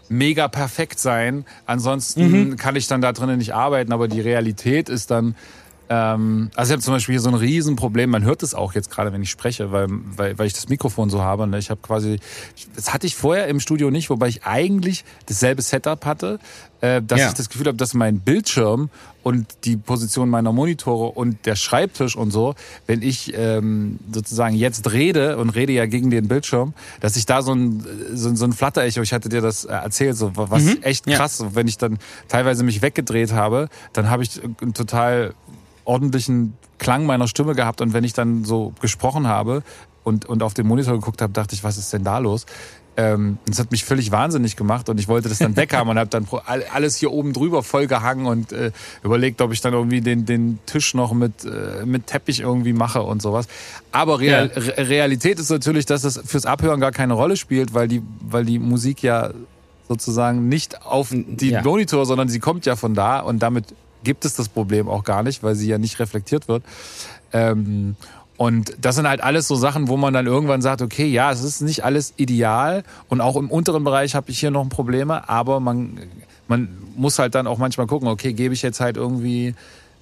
[0.10, 2.56] mega perfekt sein, ansonsten mhm.
[2.58, 5.36] kann ich dann da drinnen nicht arbeiten, aber die Realität ist dann,
[5.90, 8.92] ähm, also ich habe zum Beispiel hier so ein Riesenproblem, man hört es auch jetzt
[8.92, 11.48] gerade, wenn ich spreche, weil, weil, weil ich das Mikrofon so habe.
[11.48, 11.58] Ne?
[11.60, 12.20] Ich habe quasi,
[12.76, 16.40] das hatte ich vorher im Studio nicht, wobei ich eigentlich dasselbe Setup hatte,
[16.82, 17.28] äh, dass ja.
[17.30, 18.90] ich das Gefühl habe, dass mein Bildschirm
[19.24, 24.92] und die Position meiner Monitore und der Schreibtisch und so, wenn ich ähm, sozusagen jetzt
[24.92, 28.54] rede und rede ja gegen den Bildschirm, dass ich da so ein, so, so ein
[28.54, 30.78] Flatter-Echo, ich hatte dir das äh, erzählt, so was mhm.
[30.82, 31.56] echt krass, ja.
[31.56, 35.34] wenn ich dann teilweise mich weggedreht habe, dann habe ich ein total
[35.88, 39.64] ordentlichen Klang meiner Stimme gehabt und wenn ich dann so gesprochen habe
[40.04, 42.46] und, und auf den Monitor geguckt habe, dachte ich, was ist denn da los?
[43.00, 46.10] Ähm, das hat mich völlig wahnsinnig gemacht und ich wollte das dann weghaben und habe
[46.10, 46.28] dann
[46.74, 48.72] alles hier oben drüber voll gehangen und äh,
[49.04, 53.04] überlegt, ob ich dann irgendwie den, den Tisch noch mit, äh, mit Teppich irgendwie mache
[53.04, 53.48] und sowas.
[53.92, 54.62] Aber Real, ja.
[54.62, 58.46] Re Realität ist natürlich, dass das fürs Abhören gar keine Rolle spielt, weil die, weil
[58.46, 59.32] die Musik ja
[59.88, 61.62] sozusagen nicht auf die ja.
[61.62, 63.66] Monitor, sondern sie kommt ja von da und damit
[64.04, 66.64] gibt es das Problem auch gar nicht, weil sie ja nicht reflektiert wird.
[67.34, 67.96] Ähm,
[68.38, 71.42] Und das sind halt alles so Sachen, wo man dann irgendwann sagt, okay, ja, es
[71.42, 75.60] ist nicht alles ideal und auch im unteren Bereich habe ich hier noch Probleme, aber
[75.60, 75.98] man,
[76.48, 79.56] man muss halt dann auch manchmal gucken, okay, gebe ich jetzt halt irgendwie,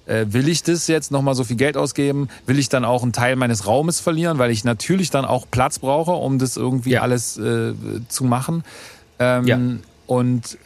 [0.04, 2.28] äh, will ich das jetzt nochmal so viel Geld ausgeben?
[2.44, 5.78] Will ich dann auch einen Teil meines Raumes verlieren, weil ich natürlich dann auch Platz
[5.78, 7.00] brauche, um das irgendwie ja.
[7.00, 7.72] alles äh,
[8.08, 8.64] zu machen?
[9.18, 9.58] Ähm, ja.
[10.06, 10.58] Und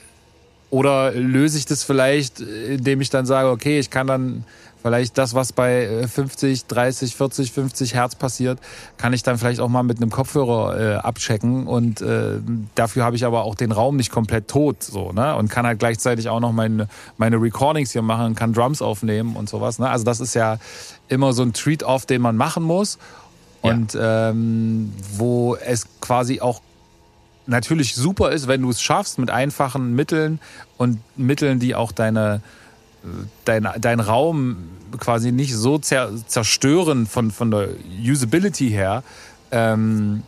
[0.71, 4.45] oder löse ich das vielleicht, indem ich dann sage, okay, ich kann dann
[4.83, 8.59] Vielleicht das, was bei 50, 30, 40, 50 Hertz passiert,
[8.97, 11.67] kann ich dann vielleicht auch mal mit einem Kopfhörer äh, abchecken.
[11.67, 12.39] Und äh,
[12.75, 14.83] dafür habe ich aber auch den Raum nicht komplett tot.
[14.83, 15.37] so ne?
[15.37, 19.51] Und kann halt gleichzeitig auch noch meine, meine Recordings hier machen, kann Drums aufnehmen und
[19.51, 19.79] sowas.
[19.79, 19.89] Ne?
[19.89, 20.59] Also das ist ja
[21.09, 22.99] immer so ein Treat-off, den man machen muss.
[23.61, 24.31] Und ja.
[24.31, 26.63] ähm, wo es quasi auch
[27.51, 30.41] natürlich super ist, wenn du es schaffst mit einfachen Mitteln
[30.79, 32.41] und Mitteln, die auch deine
[33.45, 34.57] dein, dein Raum
[34.99, 37.69] quasi nicht so zer, zerstören von, von der
[38.03, 39.03] Usability her.
[39.51, 40.23] Ähm,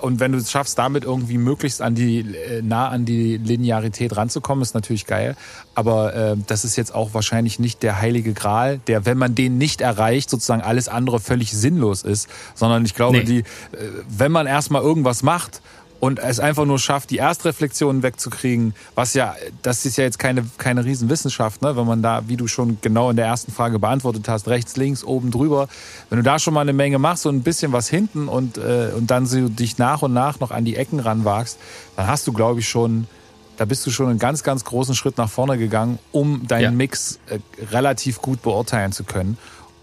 [0.00, 4.16] und wenn du es schaffst, damit irgendwie möglichst an die, äh, nah an die Linearität
[4.16, 5.36] ranzukommen, ist natürlich geil.
[5.74, 9.58] Aber äh, das ist jetzt auch wahrscheinlich nicht der heilige Gral, der, wenn man den
[9.58, 12.28] nicht erreicht, sozusagen alles andere völlig sinnlos ist.
[12.54, 13.24] Sondern ich glaube, nee.
[13.24, 13.44] die, äh,
[14.08, 15.60] wenn man erstmal irgendwas macht
[16.04, 20.44] und es einfach nur schafft, die Erstreflexionen wegzukriegen, was ja, das ist ja jetzt keine,
[20.58, 21.78] keine Riesenwissenschaft, ne?
[21.78, 25.02] wenn man da, wie du schon genau in der ersten Frage beantwortet hast, rechts, links,
[25.02, 25.66] oben drüber,
[26.10, 28.90] wenn du da schon mal eine Menge machst und ein bisschen was hinten und, äh,
[28.94, 31.58] und dann so dich nach und nach noch an die Ecken ranwagst,
[31.96, 33.06] dann hast du, glaube ich, schon,
[33.56, 36.70] da bist du schon einen ganz, ganz großen Schritt nach vorne gegangen, um deinen ja.
[36.70, 37.38] Mix äh,
[37.72, 39.38] relativ gut beurteilen zu können.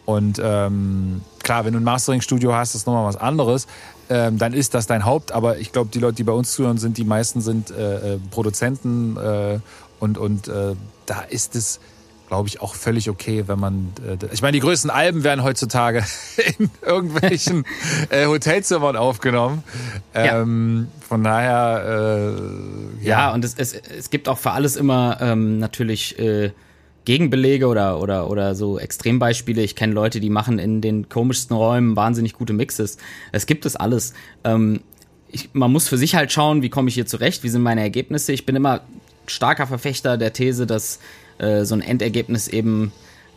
[0.05, 3.65] Und ähm, klar, wenn du ein Mastering-Studio hast, ist nochmal was anderes
[4.12, 5.32] ähm, dann ist das dein Haupt.
[5.32, 8.20] Aber ich glaube, die Leute, die bei uns zuhören, sind die meisten sind äh, äh,
[8.30, 9.59] Produzenten äh,
[9.99, 11.80] und, und äh, da ist es,
[12.28, 13.93] glaube ich, auch völlig okay, wenn man.
[14.05, 16.03] Äh, ich meine, die größten Alben werden heutzutage
[16.57, 17.66] in irgendwelchen
[18.09, 19.64] äh, Hotelzimmern aufgenommen.
[20.14, 21.07] Ähm, ja.
[21.07, 22.36] Von daher,
[22.99, 23.20] äh, ja.
[23.20, 23.34] ja.
[23.34, 26.20] und es, es, es gibt auch für alles immer ähm, natürlich.
[26.20, 26.51] Äh,
[27.06, 29.62] Gegenbelege oder, oder, oder so Extrembeispiele.
[29.62, 32.97] Ich kenne Leute, die machen in den komischsten Räumen wahnsinnig gute Mixes.
[33.32, 34.14] Es gibt es alles.
[34.43, 34.82] Ähm,
[35.30, 37.82] ich, man muss für sich halt schauen, wie komme ich hier zurecht, wie sind meine
[37.82, 38.34] Ergebnisse.
[38.34, 38.82] Ich bin immer
[39.28, 40.99] starker Verfechter der These, dass
[41.38, 42.91] äh, so ein Endergebnis eben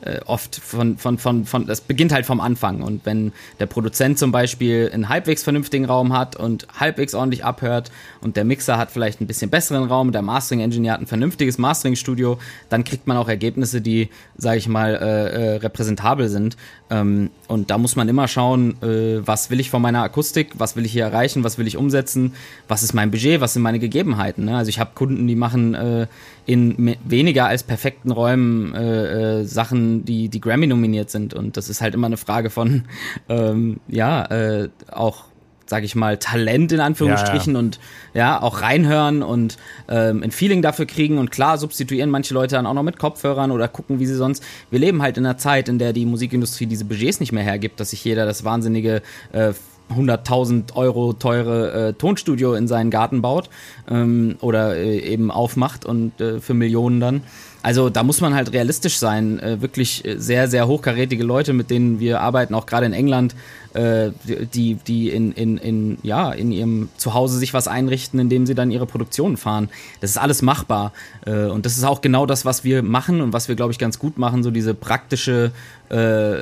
[0.04, 2.82] äh, oft von, von, von, von, das beginnt halt vom Anfang.
[2.82, 7.90] Und wenn der Produzent zum Beispiel einen halbwegs vernünftigen Raum hat und halbwegs ordentlich abhört
[8.20, 11.58] und der Mixer hat vielleicht ein bisschen besseren Raum, der Mastering Engineer hat ein vernünftiges
[11.58, 12.38] Mastering Studio,
[12.68, 16.56] dann kriegt man auch Ergebnisse, die, sage ich mal, äh, äh, repräsentabel sind.
[16.94, 20.76] Ähm, und da muss man immer schauen, äh, was will ich von meiner Akustik, was
[20.76, 22.34] will ich hier erreichen, was will ich umsetzen,
[22.68, 24.44] was ist mein Budget, was sind meine Gegebenheiten.
[24.44, 24.56] Ne?
[24.56, 26.06] Also ich habe Kunden, die machen äh,
[26.46, 31.34] in weniger als perfekten Räumen äh, äh, Sachen, die, die Grammy nominiert sind.
[31.34, 32.84] Und das ist halt immer eine Frage von,
[33.28, 35.24] ähm, ja, äh, auch
[35.66, 37.64] sage ich mal, Talent in Anführungsstrichen ja, ja.
[37.64, 37.80] und
[38.12, 39.56] ja, auch reinhören und
[39.88, 43.50] ähm, ein Feeling dafür kriegen und klar substituieren manche Leute dann auch noch mit Kopfhörern
[43.50, 44.42] oder gucken, wie sie sonst.
[44.70, 47.80] Wir leben halt in einer Zeit, in der die Musikindustrie diese Budgets nicht mehr hergibt,
[47.80, 49.02] dass sich jeder das wahnsinnige
[49.32, 49.52] äh,
[49.90, 53.50] 100.000 Euro teure äh, Tonstudio in seinen Garten baut
[53.88, 57.22] ähm, oder äh, eben aufmacht und äh, für Millionen dann.
[57.62, 59.38] Also da muss man halt realistisch sein.
[59.40, 63.34] Äh, wirklich sehr, sehr hochkarätige Leute, mit denen wir arbeiten, auch gerade in England,
[63.74, 64.10] äh,
[64.54, 68.70] die, die in, in, in, ja, in ihrem Zuhause sich was einrichten, indem sie dann
[68.70, 69.68] ihre Produktionen fahren.
[70.00, 70.92] Das ist alles machbar.
[71.26, 73.78] Äh, und das ist auch genau das, was wir machen und was wir, glaube ich,
[73.78, 75.52] ganz gut machen, so diese praktische
[75.90, 76.34] äh,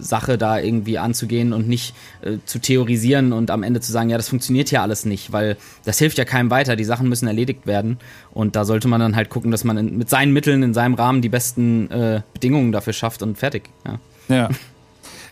[0.00, 4.16] Sache da irgendwie anzugehen und nicht äh, zu theorisieren und am Ende zu sagen, ja,
[4.16, 6.76] das funktioniert ja alles nicht, weil das hilft ja keinem weiter.
[6.76, 7.98] Die Sachen müssen erledigt werden.
[8.32, 10.94] Und da sollte man dann halt gucken, dass man in, mit seinen Mitteln in seinem
[10.94, 13.68] Rahmen die besten äh, Bedingungen dafür schafft und fertig.
[13.86, 13.98] Ja.
[14.34, 14.48] ja.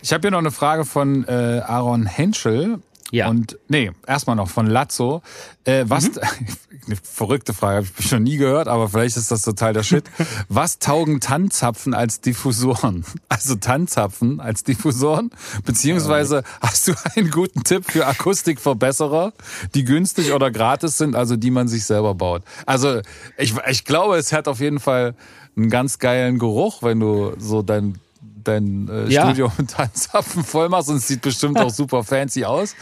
[0.09, 2.78] Ich habe hier noch eine Frage von äh, Aaron Henschel.
[3.11, 3.28] Ja.
[3.28, 5.20] Und nee, erstmal noch von Lazzo.
[5.64, 6.20] Äh, was mhm.
[6.86, 10.04] eine verrückte Frage, habe ich schon nie gehört, aber vielleicht ist das total der Shit.
[10.48, 13.04] was taugen Tannzapfen als Diffusoren?
[13.28, 15.30] Also Tannzapfen als Diffusoren?
[15.66, 19.34] Beziehungsweise hast du einen guten Tipp für Akustikverbesserer,
[19.74, 22.44] die günstig oder gratis sind, also die man sich selber baut?
[22.64, 23.02] Also
[23.36, 25.14] ich, ich glaube, es hat auf jeden Fall
[25.54, 29.24] einen ganz geilen Geruch, wenn du so dein dein äh, ja.
[29.26, 32.74] Studio mit Tanzapfen voll machst und es sieht bestimmt auch super fancy aus.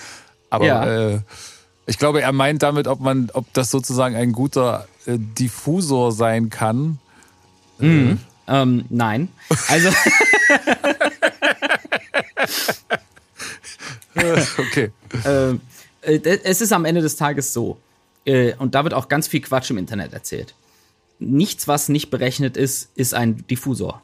[0.51, 1.14] Aber ja.
[1.14, 1.20] äh,
[1.87, 6.51] ich glaube, er meint damit, ob man, ob das sozusagen ein guter äh, Diffusor sein
[6.51, 6.99] kann.
[7.78, 8.18] Mhm.
[8.49, 9.28] Ähm, nein.
[9.68, 9.91] Also.
[14.59, 14.91] okay.
[15.24, 15.61] Ähm,
[16.03, 17.78] äh, es ist am Ende des Tages so.
[18.24, 20.55] Äh, und da wird auch ganz viel Quatsch im Internet erzählt.
[21.18, 24.03] Nichts, was nicht berechnet ist, ist ein Diffusor.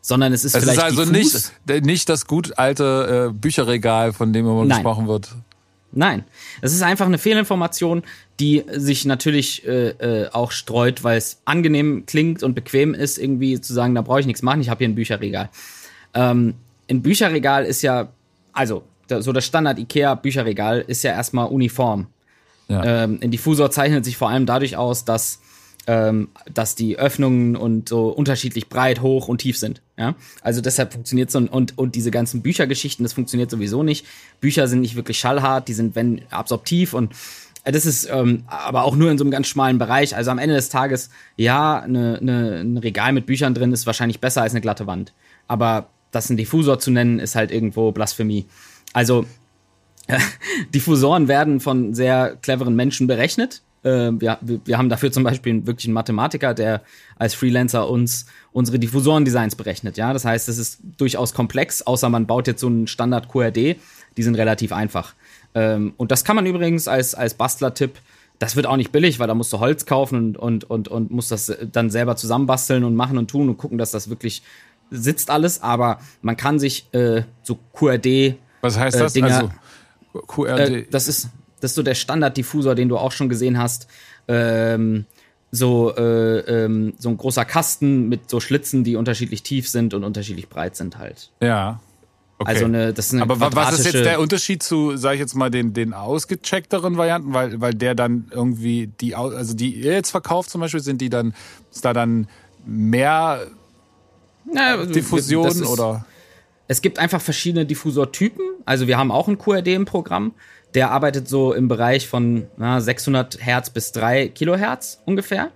[0.00, 1.52] Sondern es ist Es vielleicht ist also diffus.
[1.66, 4.78] nicht, nicht das gut alte äh, Bücherregal, von dem immer Nein.
[4.78, 5.30] gesprochen wird.
[5.92, 6.24] Nein,
[6.60, 8.04] es ist einfach eine Fehlinformation,
[8.38, 13.60] die sich natürlich äh, äh, auch streut, weil es angenehm klingt und bequem ist, irgendwie
[13.60, 15.50] zu sagen, da brauche ich nichts machen, ich habe hier ein Bücherregal.
[16.14, 16.54] Ähm,
[16.88, 18.08] ein Bücherregal ist ja,
[18.52, 22.06] also so das Standard IKEA Bücherregal ist ja erstmal uniform.
[22.68, 23.04] Ja.
[23.04, 25.40] Ähm, ein Diffusor zeichnet sich vor allem dadurch aus, dass
[25.90, 29.82] ähm, dass die Öffnungen und so unterschiedlich breit, hoch und tief sind.
[29.98, 30.14] Ja?
[30.40, 34.06] Also deshalb funktioniert so und, und, und diese ganzen Büchergeschichten, das funktioniert sowieso nicht.
[34.40, 37.12] Bücher sind nicht wirklich schallhart, die sind wenn absorptiv und
[37.64, 40.14] äh, das ist ähm, aber auch nur in so einem ganz schmalen Bereich.
[40.14, 44.20] Also am Ende des Tages, ja, ne, ne, ein Regal mit Büchern drin ist wahrscheinlich
[44.20, 45.12] besser als eine glatte Wand.
[45.48, 48.46] Aber das ein Diffusor zu nennen, ist halt irgendwo Blasphemie.
[48.92, 49.24] Also
[50.72, 53.62] Diffusoren werden von sehr cleveren Menschen berechnet.
[53.82, 56.82] Äh, wir, wir wir haben dafür zum Beispiel wirklich einen Mathematiker, der
[57.16, 59.96] als Freelancer uns unsere Diffusorendesigns berechnet.
[59.96, 63.76] Ja, das heißt, es ist durchaus komplex, außer man baut jetzt so einen Standard QRD.
[64.16, 65.14] Die sind relativ einfach.
[65.54, 67.92] Ähm, und das kann man übrigens als, als Bastler-Tipp
[68.38, 71.10] das wird auch nicht billig, weil da musst du Holz kaufen und, und, und, und
[71.10, 74.42] musst das dann selber zusammenbasteln und machen und tun und gucken, dass das wirklich
[74.90, 75.62] sitzt alles.
[75.62, 79.12] Aber man kann sich äh, so QRD Was heißt Äh, das?
[79.12, 79.50] Dinger-
[80.14, 80.58] also QRD.
[80.70, 81.28] äh, das ist
[81.60, 83.86] das ist so der Standarddiffusor, den du auch schon gesehen hast.
[84.28, 85.04] Ähm,
[85.52, 90.04] so äh, ähm, so ein großer Kasten mit so Schlitzen, die unterschiedlich tief sind und
[90.04, 91.30] unterschiedlich breit sind halt.
[91.40, 91.80] ja.
[92.42, 92.52] Okay.
[92.52, 95.20] Also eine, das ist eine Aber wa- was ist jetzt der Unterschied zu, sag ich
[95.20, 99.92] jetzt mal, den, den ausgecheckteren Varianten, weil, weil der dann irgendwie die, also die ihr
[99.92, 101.34] jetzt verkauft zum Beispiel, sind die dann,
[101.70, 102.28] ist da dann
[102.64, 103.46] mehr
[104.54, 106.06] Ja, das Diffusion ist- oder?
[106.66, 108.42] Es gibt einfach verschiedene Diffusortypen.
[108.64, 110.32] Also wir haben auch einen QRD im Programm.
[110.74, 115.50] Der arbeitet so im Bereich von na, 600 Hertz bis 3 Kilohertz ungefähr.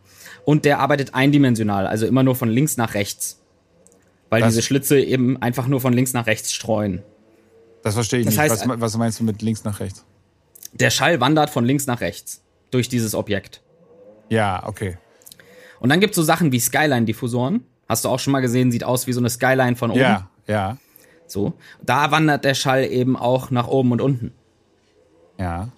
[0.45, 3.41] Und der arbeitet eindimensional, also immer nur von links nach rechts.
[4.31, 7.03] Weil Das- diese Schlitze eben einfach nur von links nach rechts streuen.
[7.83, 8.43] Das verstehe ich Das nicht.
[8.51, 10.05] heißt- was, was meinst du mit links nach rechts?
[10.73, 13.63] Der Schall wandert von links nach rechts durch dieses Objekt.
[14.29, 14.99] Ja, okay.
[15.81, 17.63] Und dann gibt's so Sachen wie Skyline-Diffusoren.
[17.89, 20.01] Hast du auch schon mal gesehen, sieht aus wie so eine Skyline von oben.
[20.01, 20.77] Ja, ja,
[21.27, 21.53] So.
[21.83, 24.33] Da wandert der Schall eben auch nach oben und unten.
[25.39, 25.69] Ja.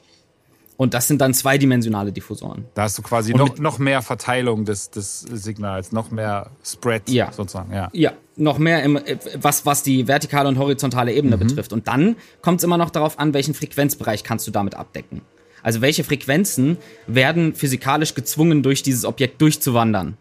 [0.78, 2.66] Und das sind dann zweidimensionale Diffusoren.
[2.74, 7.32] Da hast du quasi noch, noch mehr Verteilung des, des Signals, noch mehr Spread Ja.
[7.32, 7.72] sozusagen.
[7.72, 7.88] Ja.
[7.94, 11.72] Ja, noch mehr im, äh, was, was die vertikale und horizontale Ebene betrifft.
[11.72, 15.22] Und dann kommt es immer noch darauf an, welchen Frequenzbereich kannst du damit abdecken.
[15.62, 16.76] Also welche Frequenzen
[17.07, 20.18] werden physikalisch gezwungen, durch dieses Objekt durchzuwandern.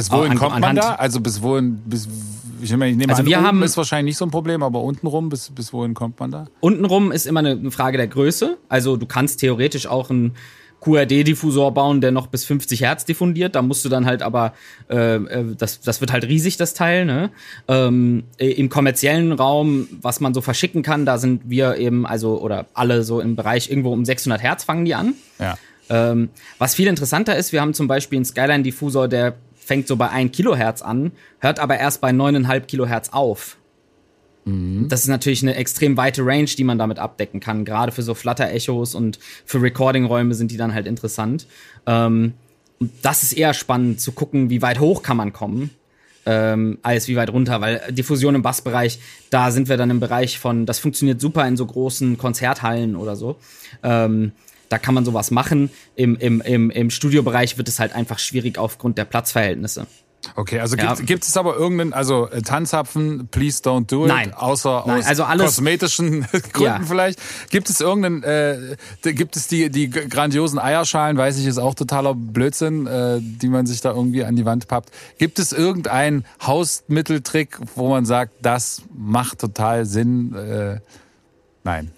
[0.00, 0.94] Bis wohin An- kommt man anhand- da?
[0.94, 2.08] Also bis wohin, bis,
[2.62, 4.62] ich meine, ich nehme Also an, wir oben haben- ist wahrscheinlich nicht so ein Problem,
[4.62, 6.46] aber untenrum, bis, bis wohin kommt man da?
[6.60, 8.56] Untenrum ist immer eine, eine Frage der Größe.
[8.68, 10.34] Also du kannst theoretisch auch einen
[10.90, 13.54] QRD-Diffusor bauen, der noch bis 50 Hertz diffundiert.
[13.54, 14.54] Da musst du dann halt aber,
[14.88, 17.04] äh, äh, das, das wird halt riesig, das Teil.
[17.04, 17.30] Ne?
[17.68, 22.40] Ähm, äh, Im kommerziellen Raum, was man so verschicken kann, da sind wir eben, also,
[22.40, 25.14] oder alle so im Bereich irgendwo um 600 Hertz fangen die an.
[25.38, 25.58] Ja.
[25.90, 30.08] Ähm, was viel interessanter ist, wir haben zum Beispiel einen Skyline-Diffusor, der fängt so bei
[30.10, 33.56] 1 Kilohertz an, hört aber erst bei 9,5 Kilohertz auf.
[34.88, 37.64] Das ist natürlich eine extrem weite Range, die man damit abdecken kann.
[37.64, 41.46] Gerade für so Flutter-Echos und für Recording-Räume sind die dann halt interessant.
[41.86, 42.34] Ähm,
[42.78, 45.70] und das ist eher spannend zu gucken, wie weit hoch kann man kommen,
[46.24, 48.98] ähm, als wie weit runter, weil Diffusion im Bassbereich,
[49.28, 53.16] da sind wir dann im Bereich von, das funktioniert super in so großen Konzerthallen oder
[53.16, 53.36] so.
[53.82, 54.32] Ähm,
[54.70, 55.68] da kann man sowas machen.
[55.96, 59.86] Im, im, im, Im Studiobereich wird es halt einfach schwierig aufgrund der Platzverhältnisse.
[60.36, 60.94] Okay, also Ja.
[60.96, 64.34] gibt, es aber irgendeinen, also äh, Tanzapfen, please don't do it, Nein.
[64.34, 66.20] außer Nein, aus also alles- kosmetischen
[66.52, 66.80] Gründen Ja.
[66.86, 67.18] vielleicht.
[67.50, 68.76] Gibt es irgendeinen, äh,
[69.14, 73.64] gibt es die, die grandiosen Eierschalen, weiß ich, ist auch totaler Blödsinn, äh, die man
[73.64, 74.90] sich da irgendwie an die Wand pappt.
[75.16, 80.34] Gibt es irgendeinen Hausmitteltrick, wo man sagt, das macht total Sinn?
[80.34, 80.80] Äh,
[81.64, 81.90] nein.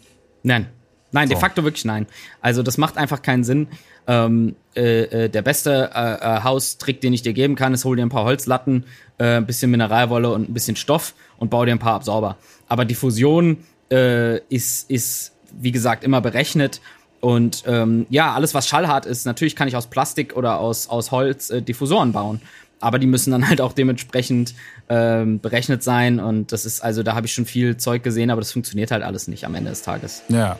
[0.44, 0.68] Nein.
[1.12, 1.40] Nein, de So.
[1.40, 2.06] facto wirklich nein.
[2.40, 3.68] Also das macht einfach keinen Sinn.
[4.06, 7.96] Ähm, äh, äh, der beste äh, äh, Haustrick, den ich dir geben kann, ist hol
[7.96, 8.84] dir ein paar Holzlatten,
[9.18, 12.36] äh, ein bisschen Mineralwolle und ein bisschen Stoff und bau dir ein paar Absorber.
[12.68, 13.58] Aber Diffusion
[13.90, 16.80] äh, ist, ist, wie gesagt, immer berechnet.
[17.20, 21.12] Und ähm, ja, alles, was schallhart ist, natürlich kann ich aus Plastik oder aus, aus
[21.12, 22.40] Holz Diffusoren bauen.
[22.80, 24.54] Aber die müssen dann halt auch dementsprechend
[24.88, 26.18] ähm, berechnet sein.
[26.18, 29.04] Und das ist, also da habe ich schon viel Zeug gesehen, aber das funktioniert halt
[29.04, 30.22] alles nicht am Ende des Tages.
[30.28, 30.58] Ja.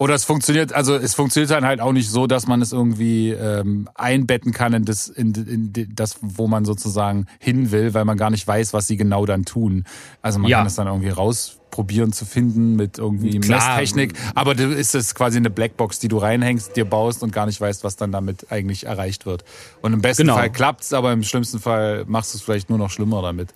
[0.00, 3.32] Oder es funktioniert, also es funktioniert dann halt auch nicht so, dass man es irgendwie
[3.32, 8.16] ähm, einbetten kann in das, in, in das, wo man sozusagen hin will, weil man
[8.16, 9.84] gar nicht weiß, was sie genau dann tun.
[10.22, 10.56] Also man Ja.
[10.56, 13.58] kann es dann irgendwie rausprobieren zu finden mit irgendwie Klar.
[13.76, 17.44] Messtechnik, aber du ist es quasi eine Blackbox, die du reinhängst, dir baust und gar
[17.44, 19.44] nicht weißt, was dann damit eigentlich erreicht wird.
[19.82, 20.36] Und im besten Genau.
[20.36, 23.52] Fall klappt's, aber im schlimmsten Fall machst du es vielleicht nur noch schlimmer damit.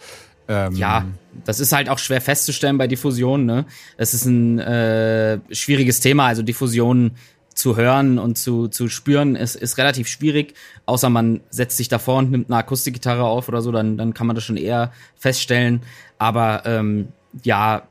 [0.49, 1.07] Ähm, ja,
[1.45, 3.47] das ist halt auch schwer festzustellen bei Diffusion.
[3.47, 3.64] Ne?
[3.97, 6.26] Es ist ein äh, schwieriges Thema.
[6.26, 7.12] Also Diffusion
[7.55, 10.55] zu hören und zu, zu spüren ist, ist relativ schwierig.
[10.86, 14.26] Außer man setzt sich davor und nimmt eine Akustikgitarre auf oder so, dann, dann kann
[14.26, 15.82] man das schon eher feststellen.
[16.18, 17.09] Aber ähm,
[17.43, 17.82] ja,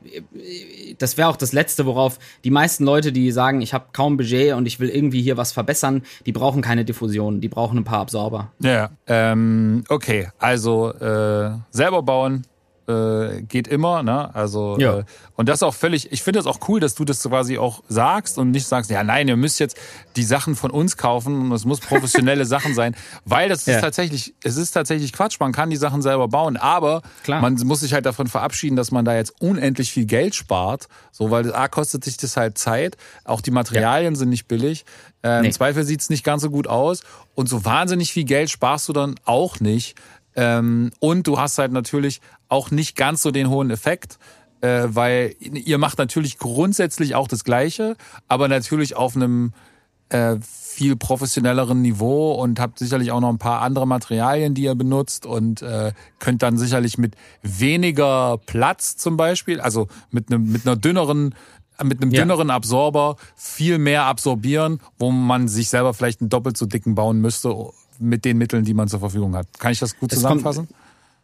[0.98, 4.54] das wäre auch das Letzte, worauf die meisten Leute, die sagen, ich habe kaum Budget
[4.54, 8.00] und ich will irgendwie hier was verbessern, die brauchen keine Diffusion, die brauchen ein paar
[8.00, 8.52] Absorber.
[8.60, 12.46] Ja, ähm, okay, also äh, selber bauen,
[12.88, 14.34] äh, geht immer, ne?
[14.36, 15.00] Also ja.
[15.00, 15.04] äh,
[15.36, 18.38] und das auch völlig, ich finde es auch cool, dass du das quasi auch sagst
[18.38, 19.78] und nicht sagst, ja nein, ihr müsst jetzt
[20.16, 23.76] die Sachen von uns kaufen und es muss professionelle Sachen sein, weil das ja.
[23.76, 27.42] ist tatsächlich, es ist tatsächlich Quatsch, man kann die Sachen selber bauen, aber Klar.
[27.42, 31.32] man muss sich halt davon verabschieden, dass man da jetzt unendlich viel Geld spart, so
[31.32, 34.20] weil A kostet sich das halt Zeit, auch die Materialien ja.
[34.20, 34.86] sind nicht billig,
[35.24, 35.48] äh, nee.
[35.48, 37.02] im Zweifel sieht's nicht ganz so gut aus
[37.34, 39.96] und so wahnsinnig viel Geld sparst du dann auch nicht.
[40.36, 44.18] Ähm, und du hast halt natürlich auch nicht ganz so den hohen Effekt,
[44.62, 47.96] äh, weil ihr macht natürlich grundsätzlich auch das Gleiche,
[48.28, 49.54] aber natürlich auf einem
[50.10, 54.76] äh, viel professionelleren Niveau und habt sicherlich auch noch ein paar andere Materialien, die ihr
[54.76, 60.66] benutzt und äh, könnt dann sicherlich mit weniger Platz zum Beispiel, also mit einem mit
[60.66, 61.36] einer dünneren
[61.84, 62.22] mit einem ja.
[62.22, 67.20] dünneren Absorber viel mehr absorbieren, wo man sich selber vielleicht einen doppelt so dicken bauen
[67.20, 67.56] müsste
[68.00, 69.48] mit den Mitteln, die man zur Verfügung hat.
[69.60, 70.68] Kann ich das gut zusammenfassen?
[70.68, 70.80] Kommt,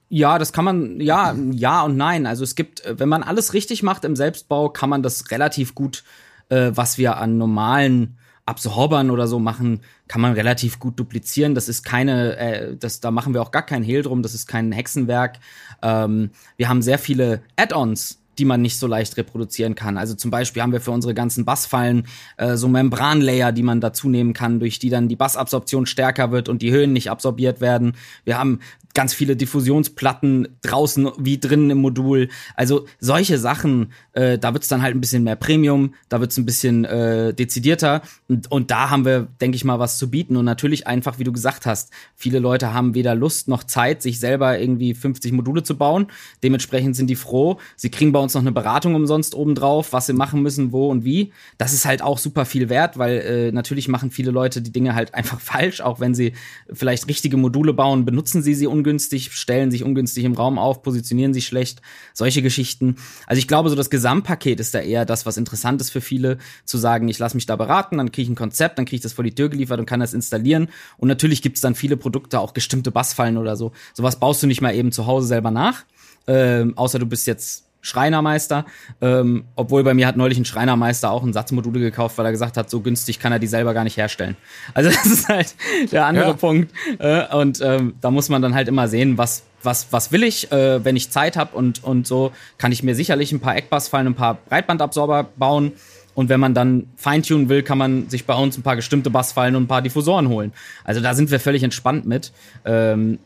[0.09, 2.25] ja, das kann man, ja, ja und nein.
[2.25, 6.03] Also es gibt, wenn man alles richtig macht im Selbstbau, kann man das relativ gut,
[6.49, 8.17] äh, was wir an normalen
[8.49, 11.53] Absorbern oder so machen, kann man relativ gut duplizieren.
[11.53, 14.47] Das ist keine, äh, das, da machen wir auch gar kein Hehl drum, das ist
[14.47, 15.37] kein Hexenwerk.
[15.83, 19.97] Ähm, wir haben sehr viele Add-ons, die man nicht so leicht reproduzieren kann.
[19.97, 24.09] Also zum Beispiel haben wir für unsere ganzen Bassfallen äh, so Membranlayer, die man dazu
[24.09, 27.93] nehmen kann, durch die dann die Bassabsorption stärker wird und die Höhen nicht absorbiert werden.
[28.23, 28.59] Wir haben
[28.93, 32.29] ganz viele Diffusionsplatten draußen wie drinnen im Modul.
[32.55, 36.45] Also solche Sachen, äh, da wird's dann halt ein bisschen mehr Premium, da wird's ein
[36.45, 40.45] bisschen äh, dezidierter und, und da haben wir, denke ich mal, was zu bieten und
[40.45, 44.59] natürlich einfach, wie du gesagt hast, viele Leute haben weder Lust noch Zeit, sich selber
[44.59, 46.07] irgendwie 50 Module zu bauen.
[46.43, 47.59] Dementsprechend sind die froh.
[47.75, 51.05] Sie kriegen bei uns noch eine Beratung umsonst obendrauf, was sie machen müssen, wo und
[51.05, 51.31] wie.
[51.57, 54.95] Das ist halt auch super viel wert, weil äh, natürlich machen viele Leute die Dinge
[54.95, 56.33] halt einfach falsch, auch wenn sie
[56.71, 61.33] vielleicht richtige Module bauen, benutzen sie sie ungünstig, stellen sich ungünstig im Raum auf, positionieren
[61.33, 61.81] sich schlecht,
[62.13, 62.95] solche Geschichten.
[63.27, 66.37] Also ich glaube, so das Gesamtpaket ist da eher das, was interessant ist für viele,
[66.65, 69.01] zu sagen, ich lasse mich da beraten, dann kriege ich ein Konzept, dann kriege ich
[69.01, 70.69] das vor die Tür geliefert und kann das installieren.
[70.97, 73.71] Und natürlich gibt es dann viele Produkte, auch gestimmte Bassfallen oder so.
[73.93, 75.85] Sowas baust du nicht mal eben zu Hause selber nach.
[76.27, 78.65] Ähm, außer du bist jetzt Schreinermeister,
[79.01, 82.57] ähm, obwohl bei mir hat neulich ein Schreinermeister auch ein Satzmodule gekauft, weil er gesagt
[82.57, 84.35] hat, so günstig kann er die selber gar nicht herstellen.
[84.73, 85.55] Also das ist halt
[85.91, 86.33] der andere ja.
[86.33, 86.73] Punkt.
[86.99, 90.51] Äh, und ähm, da muss man dann halt immer sehen, was was was will ich,
[90.51, 94.07] äh, wenn ich Zeit habe und und so kann ich mir sicherlich ein paar Eckbassfallen,
[94.07, 95.73] ein paar Breitbandabsorber bauen.
[96.15, 99.55] Und wenn man dann Feintunen will, kann man sich bei uns ein paar gestimmte Bassfallen
[99.55, 100.51] und ein paar Diffusoren holen.
[100.83, 102.33] Also da sind wir völlig entspannt mit.
[102.65, 103.19] Ähm,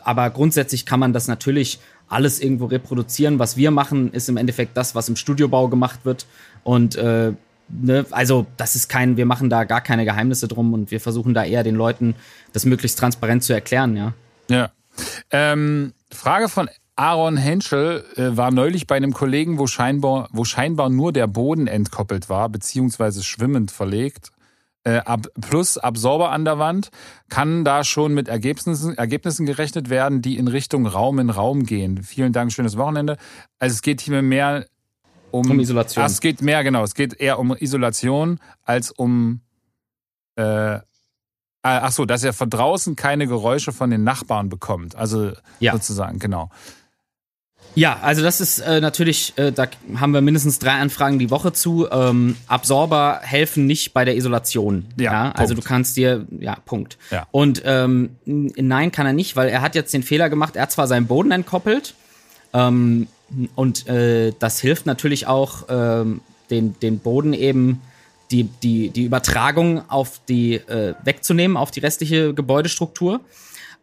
[0.00, 1.78] aber grundsätzlich kann man das natürlich
[2.10, 3.38] alles irgendwo reproduzieren.
[3.38, 6.26] Was wir machen, ist im Endeffekt das, was im Studiobau gemacht wird.
[6.64, 7.32] Und äh,
[7.68, 11.32] ne, also das ist kein, wir machen da gar keine Geheimnisse drum und wir versuchen
[11.32, 12.14] da eher den Leuten
[12.52, 14.12] das möglichst transparent zu erklären, ja.
[14.48, 14.70] Ja.
[15.30, 20.90] Ähm, Frage von Aaron Henschel äh, war neulich bei einem Kollegen, wo scheinbar, wo scheinbar
[20.90, 24.32] nur der Boden entkoppelt war, beziehungsweise schwimmend verlegt
[25.40, 26.90] plus Absorber an der Wand,
[27.28, 32.02] kann da schon mit Ergebnissen, Ergebnissen gerechnet werden, die in Richtung Raum in Raum gehen.
[32.02, 33.16] Vielen Dank, schönes Wochenende.
[33.58, 34.66] Also es geht hier mehr
[35.30, 36.04] um, um Isolation.
[36.04, 39.40] es geht mehr, genau, es geht eher um Isolation als um
[40.36, 40.80] äh, äh
[41.62, 44.96] Ach so, dass er von draußen keine Geräusche von den Nachbarn bekommt.
[44.96, 45.72] Also ja.
[45.72, 46.48] sozusagen, genau.
[47.74, 49.66] Ja, also das ist äh, natürlich, äh, da
[49.96, 51.88] haben wir mindestens drei Anfragen die Woche zu.
[51.90, 54.86] Ähm, Absorber helfen nicht bei der Isolation.
[54.96, 55.32] Ja, ja?
[55.32, 56.98] also du kannst dir, ja, Punkt.
[57.10, 57.26] Ja.
[57.30, 60.72] Und ähm, nein, kann er nicht, weil er hat jetzt den Fehler gemacht, er hat
[60.72, 61.94] zwar seinen Boden entkoppelt
[62.52, 63.06] ähm,
[63.54, 67.80] und äh, das hilft natürlich auch, ähm, den, den Boden eben
[68.30, 73.20] die, die, die Übertragung auf die äh, wegzunehmen, auf die restliche Gebäudestruktur.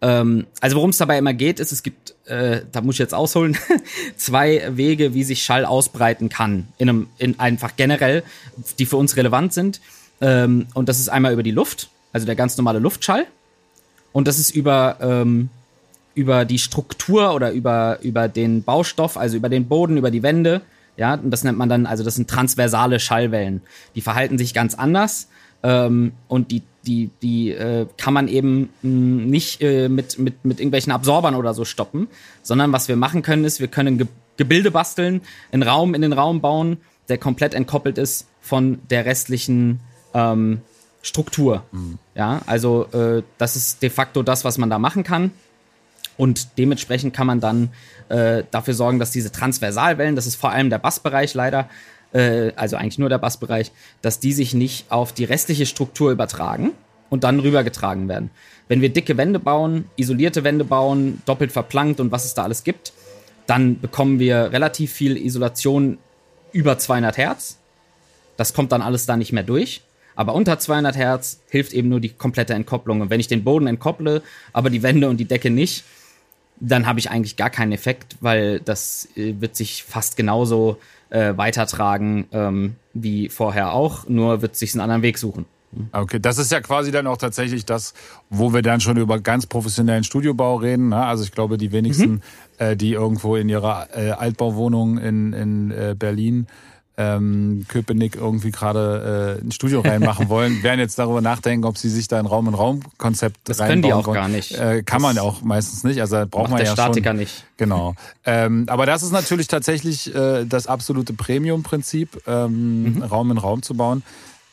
[0.02, 3.14] Ähm, also worum es dabei immer geht, ist, es gibt, äh, da muss ich jetzt
[3.14, 3.58] ausholen,
[4.18, 6.68] zwei Wege, wie sich Schall ausbreiten kann.
[6.78, 8.24] In einem, in einfach generell,
[8.78, 9.82] die für uns relevant sind.
[10.22, 13.26] Ähm, und das ist einmal über die Luft, also der ganz normale Luftschall.
[14.12, 15.50] Und das ist über, ähm,
[16.16, 20.62] über die Struktur oder über, über den Baustoff, also über den Boden, über die Wände.
[20.96, 23.62] Ja, und das nennt man dann, also das sind transversale Schallwellen.
[23.94, 25.28] Die verhalten sich ganz anders
[25.64, 30.46] Ähm, und die, die, die äh, kann man eben mh, mm, nicht äh, mit, mit,
[30.46, 32.08] mit irgendwelchen Absorbern oder so stoppen,
[32.44, 36.14] sondern was wir machen können, ist, wir können Ge Gebilde basteln, einen Raum in den
[36.14, 36.78] Raum bauen,
[37.10, 39.80] der komplett entkoppelt ist von der restlichen
[40.14, 40.62] ähm,
[41.02, 41.64] Struktur.
[41.72, 41.98] Mhm.
[42.14, 45.32] Ja, also äh, das ist de facto das, was man da machen kann.
[46.18, 47.70] Und dementsprechend kann man dann
[48.10, 51.70] äh, dafür sorgen, dass diese Transversalwellen, das ist vor allem der Bassbereich leider,
[52.14, 56.72] äh, also eigentlich nur der Bassbereich, dass die sich nicht auf die restliche Struktur übertragen
[57.10, 58.30] und dann rübergetragen werden.
[58.68, 62.64] Wenn wir dicke Wände bauen, isolierte Wände bauen, doppelt verplankt und was es da alles
[62.64, 62.94] gibt,
[63.46, 65.98] dann bekommen wir relativ viel Isolation
[66.52, 67.58] über 200 Hertz.
[68.36, 69.82] Das kommt dann alles da nicht mehr durch.
[70.16, 73.02] Aber unter 200 Hertz hilft eben nur die komplette Entkopplung.
[73.02, 75.84] Und wenn ich den Boden entkopple, aber die Wände und die Decke nicht,
[76.60, 80.78] dann habe ich eigentlich gar keinen Effekt, weil das äh, wird sich fast genauso
[81.10, 85.46] äh, weitertragen ähm, wie vorher auch, nur wird sich einen anderen Weg suchen.
[85.92, 87.94] Okay, das ist ja quasi dann auch tatsächlich das,
[88.30, 90.90] wo wir dann schon über ganz professionellen Studiobau reden.
[90.90, 91.06] Ne?
[91.06, 92.22] Also ich glaube, die wenigsten, mhm.
[92.58, 96.48] äh, die irgendwo in ihrer äh, Altbauwohnung in, in äh, Berlin
[96.98, 101.90] ähm, Köpenick irgendwie gerade äh, ein Studio reinmachen wollen, werden jetzt darüber nachdenken, ob sie
[101.90, 104.16] sich da ein Raum in Raum Konzept das reinbauen können die auch wollen.
[104.16, 104.52] gar nicht.
[104.54, 106.02] Äh, kann das man auch meistens nicht.
[106.02, 107.18] Also braucht man der ja Statiker schon.
[107.18, 107.46] nicht.
[107.58, 107.94] Genau.
[108.26, 113.04] Ähm, aber das ist natürlich tatsächlich äh, das absolute Premium-Prinzip, ähm, mhm.
[113.04, 114.02] Raum in Raum zu bauen.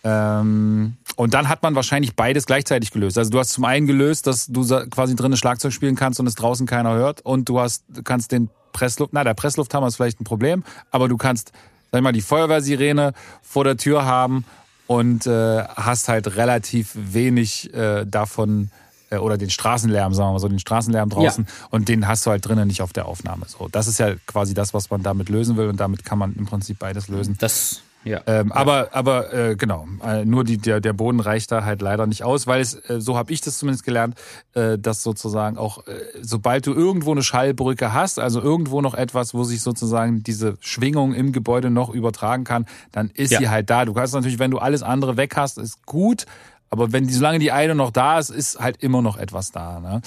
[0.05, 3.17] Ähm, und dann hat man wahrscheinlich beides gleichzeitig gelöst.
[3.17, 6.35] Also du hast zum einen gelöst, dass du quasi drinnen Schlagzeug spielen kannst und es
[6.35, 7.23] draußen keiner hört.
[7.23, 11.17] Und du hast, kannst den Pressluft, na, der Presslufthammer ist vielleicht ein Problem, aber du
[11.17, 11.53] kannst
[11.95, 14.45] sag ich mal, die Feuerwehrsirene vor der Tür haben
[14.89, 18.73] und äh, hast halt relativ wenig äh, davon
[19.11, 21.67] äh, oder den Straßenlärm, sagen wir mal so, den Straßenlärm draußen ja.
[21.71, 23.47] und den hast du halt drinnen nicht auf der Aufnahme.
[23.47, 26.35] So, das ist ja quasi das, was man damit lösen will und damit kann man
[26.35, 27.37] im Prinzip beides lösen.
[27.39, 28.21] Das ja.
[28.27, 32.07] Ähm, aber aber äh, genau, äh, nur die, der, der Boden reicht da halt leider
[32.07, 34.15] nicht aus, weil es, äh, so habe ich das zumindest gelernt,
[34.55, 39.35] äh, dass sozusagen auch, äh, sobald du irgendwo eine Schallbrücke hast, also irgendwo noch etwas,
[39.35, 43.39] wo sich sozusagen diese Schwingung im Gebäude noch übertragen kann, dann ist ja.
[43.39, 43.85] sie halt da.
[43.85, 46.27] Du kannst natürlich, wenn du alles andere weg hast, ist gut,
[46.71, 49.81] aber wenn die, solange die eine noch da ist, ist halt immer noch etwas da.
[49.81, 50.03] Ne?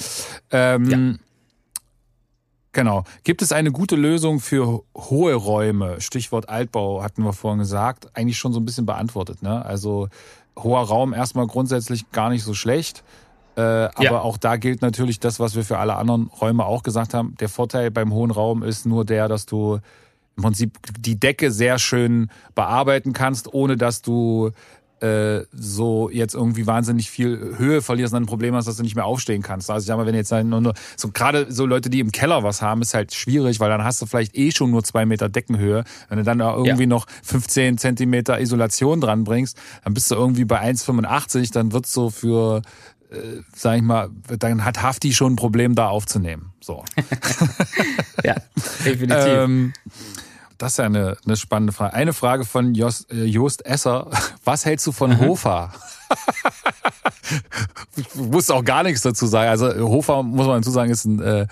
[0.52, 1.27] Ähm, ja.
[2.78, 3.06] Genau.
[3.24, 6.00] Gibt es eine gute Lösung für hohe Räume?
[6.00, 8.16] Stichwort Altbau hatten wir vorhin gesagt.
[8.16, 9.42] Eigentlich schon so ein bisschen beantwortet.
[9.42, 9.66] Ne?
[9.66, 10.10] Also
[10.56, 13.04] hoher Raum erstmal grundsätzlich gar nicht so schlecht.
[13.56, 14.22] Äh, aber ja.
[14.22, 17.34] auch da gilt natürlich das, was wir für alle anderen Räume auch gesagt haben.
[17.40, 19.80] Der Vorteil beim hohen Raum ist nur der, dass du
[20.36, 24.52] im Prinzip die Decke sehr schön bearbeiten kannst, ohne dass du
[25.02, 28.84] äh, so jetzt irgendwie wahnsinnig viel Höhe verlierst und dann ein Problem hast, dass du
[28.84, 29.70] nicht mehr aufstehen kannst.
[29.70, 32.44] Also ich sag mal, wenn jetzt nur, nur so gerade so Leute, die im Keller
[32.44, 35.30] was haben, ist halt schwierig, weil dann hast du vielleicht eh schon nur zwei Meter
[35.30, 35.84] Deckenhöhe.
[36.10, 36.90] Wenn du dann da irgendwie ja.
[36.90, 42.10] noch 15 Zentimeter Isolation dran bringst, dann bist du irgendwie bei 1,85, dann wird's so
[42.10, 42.62] für
[43.10, 46.52] äh, sag ich mal, dann hat Hafti schon ein Problem, da aufzunehmen.
[46.60, 46.84] So.
[48.24, 48.36] ja,
[48.86, 49.18] definitiv.
[49.28, 49.74] ähm,
[50.58, 51.94] das ist ja eine, eine spannende Frage.
[51.94, 54.10] Eine Frage von Jost, äh, Jost Esser.
[54.44, 55.20] Was hältst du von mhm.
[55.20, 55.74] Hofer?
[57.96, 59.50] ich wusste auch gar nichts dazu sagen.
[59.50, 61.48] Also Hofer, muss man dazu sagen, ist ein äh,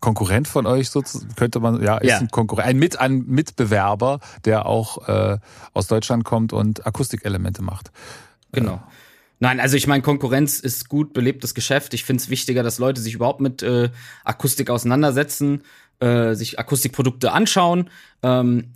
[0.00, 1.02] Konkurrent von euch, so
[1.36, 2.18] könnte man, ja, ist ja.
[2.18, 5.38] ein Konkurrent, ein, Mit, ein Mitbewerber, der auch äh,
[5.74, 7.90] aus Deutschland kommt und Akustikelemente macht.
[8.52, 8.74] Genau.
[8.74, 8.78] Äh,
[9.42, 11.94] Nein, also ich meine, Konkurrenz ist gut belebtes Geschäft.
[11.94, 13.88] Ich finde es wichtiger, dass Leute sich überhaupt mit äh,
[14.22, 15.62] Akustik auseinandersetzen
[16.00, 17.90] äh, sich Akustikprodukte anschauen.
[18.22, 18.72] Ähm,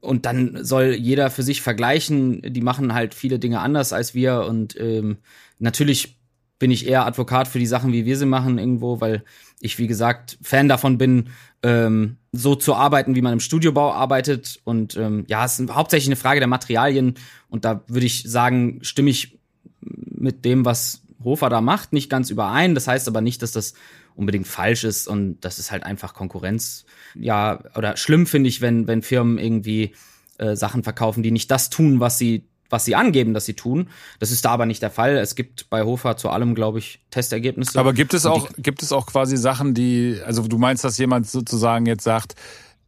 [0.00, 2.42] und dann soll jeder für sich vergleichen.
[2.42, 4.44] Die machen halt viele Dinge anders als wir.
[4.46, 5.18] Und ähm,
[5.58, 6.18] natürlich
[6.58, 9.22] bin ich eher Advokat für die Sachen, wie wir sie machen, irgendwo, weil
[9.60, 11.30] ich, wie gesagt, Fan davon bin,
[11.62, 14.60] ähm, so zu arbeiten, wie man im Studiobau arbeitet.
[14.64, 17.14] Und ähm, ja, es ist hauptsächlich eine Frage der Materialien.
[17.48, 19.38] Und da würde ich sagen, stimme ich
[19.80, 22.74] mit dem, was Hofer da macht, nicht ganz überein.
[22.74, 23.74] Das heißt aber nicht, dass das
[24.18, 26.84] unbedingt falsch ist und das ist halt einfach Konkurrenz.
[27.14, 29.94] Ja, oder schlimm finde ich, wenn, wenn Firmen irgendwie
[30.38, 33.88] äh, Sachen verkaufen, die nicht das tun, was sie was sie angeben, dass sie tun.
[34.18, 35.16] Das ist da aber nicht der Fall.
[35.16, 37.78] Es gibt bei Hofer zu allem, glaube ich, Testergebnisse.
[37.78, 41.26] Aber gibt es auch, gibt es auch quasi Sachen, die, also du meinst, dass jemand
[41.26, 42.34] sozusagen jetzt sagt,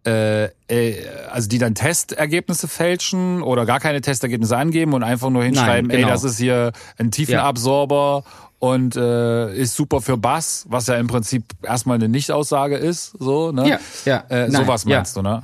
[0.07, 5.45] äh, äh, also die dann Testergebnisse fälschen oder gar keine Testergebnisse angeben und einfach nur
[5.45, 6.09] hinschreiben, Nein, genau.
[6.09, 8.24] ey, das ist hier ein Tiefenabsorber
[8.61, 13.53] und äh, ist super für Bass, was ja im Prinzip erstmal eine Nichtaussage ist, so,
[13.53, 13.69] ne?
[13.69, 14.25] Ja, ja.
[14.29, 15.23] Äh, sowas meinst ja.
[15.23, 15.43] du, ne?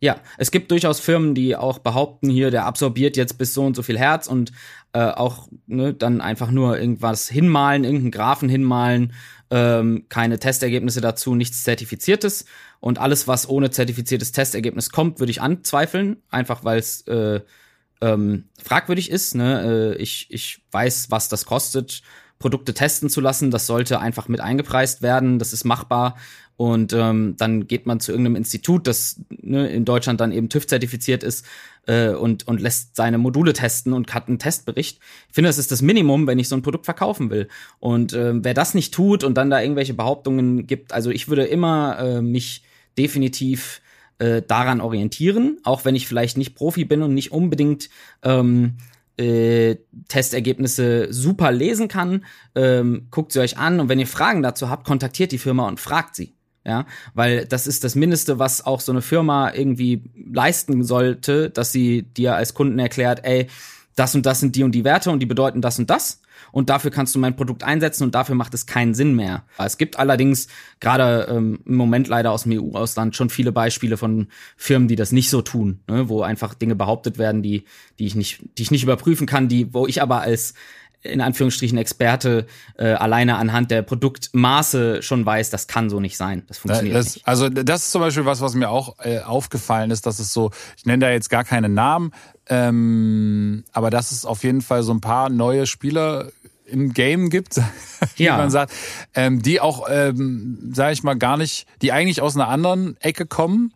[0.00, 3.76] Ja, es gibt durchaus Firmen, die auch behaupten, hier, der absorbiert jetzt bis so und
[3.76, 4.52] so viel Herz und
[4.92, 9.14] äh, auch ne, dann einfach nur irgendwas hinmalen, irgendeinen Graphen hinmalen,
[9.50, 12.46] ähm, keine Testergebnisse dazu, nichts Zertifiziertes.
[12.80, 17.40] Und alles, was ohne zertifiziertes Testergebnis kommt, würde ich anzweifeln, einfach weil es äh,
[18.02, 19.34] ähm, fragwürdig ist.
[19.34, 19.94] Ne?
[19.96, 22.02] Äh, ich, ich weiß, was das kostet,
[22.38, 23.50] Produkte testen zu lassen.
[23.50, 25.38] Das sollte einfach mit eingepreist werden.
[25.38, 26.16] Das ist machbar.
[26.56, 31.22] Und ähm, dann geht man zu irgendeinem Institut, das ne, in Deutschland dann eben TÜV-zertifiziert
[31.22, 31.44] ist
[31.86, 34.98] äh, und, und lässt seine Module testen und hat einen Testbericht.
[35.28, 37.48] Ich finde, das ist das Minimum, wenn ich so ein Produkt verkaufen will.
[37.78, 41.44] Und äh, wer das nicht tut und dann da irgendwelche Behauptungen gibt, also ich würde
[41.44, 42.62] immer äh, mich
[42.96, 43.82] definitiv
[44.18, 47.90] äh, daran orientieren, auch wenn ich vielleicht nicht Profi bin und nicht unbedingt
[48.22, 48.78] ähm,
[49.18, 49.76] äh,
[50.08, 52.24] Testergebnisse super lesen kann.
[52.54, 55.80] Ähm, guckt sie euch an und wenn ihr Fragen dazu habt, kontaktiert die Firma und
[55.80, 56.34] fragt sie.
[56.64, 60.02] Ja, weil das ist das Mindeste, was auch so eine Firma irgendwie
[60.32, 63.46] leisten sollte, dass sie dir als Kunden erklärt, ey,
[63.96, 66.20] das und das sind die und die Werte und die bedeuten das und das
[66.52, 69.44] und dafür kannst du mein Produkt einsetzen und dafür macht es keinen Sinn mehr.
[69.58, 70.48] Es gibt allerdings
[70.80, 75.12] gerade ähm, im Moment leider aus dem EU-Ausland schon viele Beispiele von Firmen, die das
[75.12, 77.64] nicht so tun, ne, wo einfach Dinge behauptet werden, die,
[77.98, 80.54] die ich nicht, die ich nicht überprüfen kann, die, wo ich aber als
[81.02, 82.46] in Anführungsstrichen Experte
[82.78, 86.42] äh, alleine anhand der Produktmaße schon weiß, das kann so nicht sein.
[86.48, 87.28] Das funktioniert das, nicht.
[87.28, 90.50] Also das ist zum Beispiel was, was mir auch äh, aufgefallen ist, dass es so,
[90.76, 92.12] ich nenne da jetzt gar keine Namen,
[92.48, 96.30] ähm, aber dass es auf jeden Fall so ein paar neue Spieler
[96.66, 97.60] im Game gibt,
[98.16, 98.36] wie ja.
[98.36, 98.72] man sagt,
[99.14, 103.26] ähm, die auch, ähm, sage ich mal, gar nicht, die eigentlich aus einer anderen Ecke
[103.26, 103.72] kommen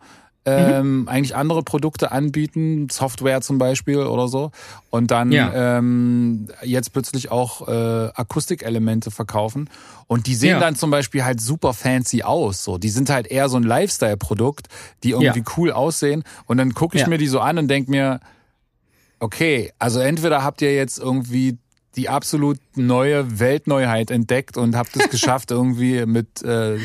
[0.46, 1.08] ähm, mhm.
[1.08, 4.50] eigentlich andere Produkte anbieten, Software zum Beispiel oder so,
[4.88, 5.78] und dann ja.
[5.78, 9.68] ähm, jetzt plötzlich auch äh, Akustikelemente verkaufen.
[10.06, 10.60] Und die sehen ja.
[10.60, 12.64] dann zum Beispiel halt super fancy aus.
[12.64, 14.68] So, die sind halt eher so ein Lifestyle-Produkt,
[15.04, 15.54] die irgendwie ja.
[15.56, 16.24] cool aussehen.
[16.46, 18.20] Und dann gucke ich mir die so an und denk mir,
[19.20, 21.58] okay, also entweder habt ihr jetzt irgendwie
[21.96, 26.78] die absolut neue Weltneuheit entdeckt und habt es geschafft, irgendwie mit äh,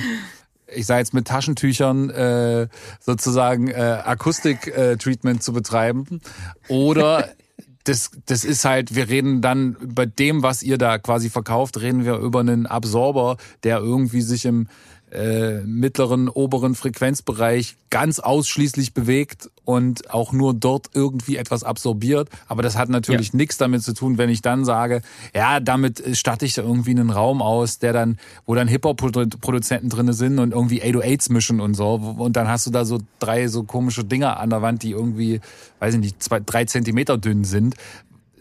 [0.76, 2.68] ich sage jetzt mit Taschentüchern äh,
[3.00, 6.22] sozusagen äh, Akustik-Treatment äh, zu betreiben.
[6.68, 7.30] Oder
[7.86, 12.04] das, das ist halt, wir reden dann bei dem, was ihr da quasi verkauft, reden
[12.04, 14.68] wir über einen Absorber, der irgendwie sich im
[15.12, 22.30] äh, mittleren, oberen Frequenzbereich ganz ausschließlich bewegt und auch nur dort irgendwie etwas absorbiert.
[22.48, 23.38] Aber das hat natürlich ja.
[23.38, 25.02] nichts damit zu tun, wenn ich dann sage,
[25.34, 30.14] ja, damit statte ich da irgendwie einen Raum aus, der dann, wo dann Hip-Hop-Produzenten drinne
[30.14, 31.94] sind und irgendwie 808s mischen und so.
[31.94, 35.40] Und dann hast du da so drei so komische Dinger an der Wand, die irgendwie,
[35.80, 37.76] weiß ich nicht, zwei, drei Zentimeter dünn sind.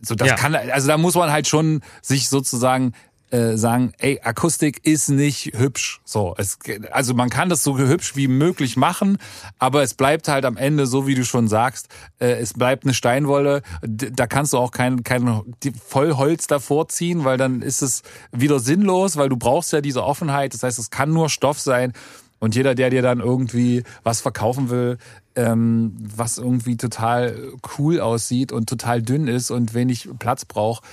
[0.03, 0.35] So, das ja.
[0.35, 2.93] kann, also da muss man halt schon sich sozusagen
[3.35, 6.01] äh, sagen, ey, Akustik ist nicht hübsch.
[6.05, 6.57] So, es,
[6.93, 9.18] also man kann das so hübsch wie möglich machen,
[9.59, 11.89] aber es bleibt halt am Ende so, wie du schon sagst,
[12.20, 13.62] äh, es bleibt eine Steinwolle.
[13.82, 15.43] Da kannst du auch kein, kein
[15.85, 20.55] Vollholz davor ziehen, weil dann ist es wieder sinnlos, weil du brauchst ja diese Offenheit.
[20.55, 21.93] Das heißt, es kann nur Stoff sein.
[22.39, 24.99] Und jeder, der dir dann irgendwie was verkaufen will,
[25.35, 30.85] ähm, was irgendwie total cool aussieht und total dünn ist und wenig Platz braucht,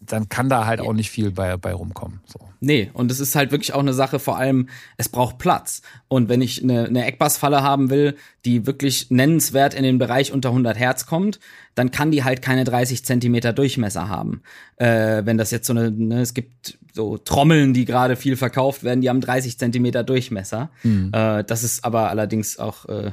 [0.00, 2.20] dann kann da halt auch nicht viel bei, bei rumkommen.
[2.24, 2.38] So.
[2.60, 5.82] Nee, und es ist halt wirklich auch eine Sache, vor allem, es braucht Platz.
[6.06, 10.50] Und wenn ich eine, eine Eckbassfalle haben will, die wirklich nennenswert in den Bereich unter
[10.50, 11.40] 100 Hertz kommt,
[11.74, 14.42] dann kann die halt keine 30 Zentimeter Durchmesser haben.
[14.76, 18.84] Äh, wenn das jetzt so eine, ne, es gibt so Trommeln, die gerade viel verkauft
[18.84, 20.70] werden, die haben 30 Zentimeter Durchmesser.
[20.84, 21.10] Mhm.
[21.12, 23.12] Äh, das ist aber allerdings auch, äh,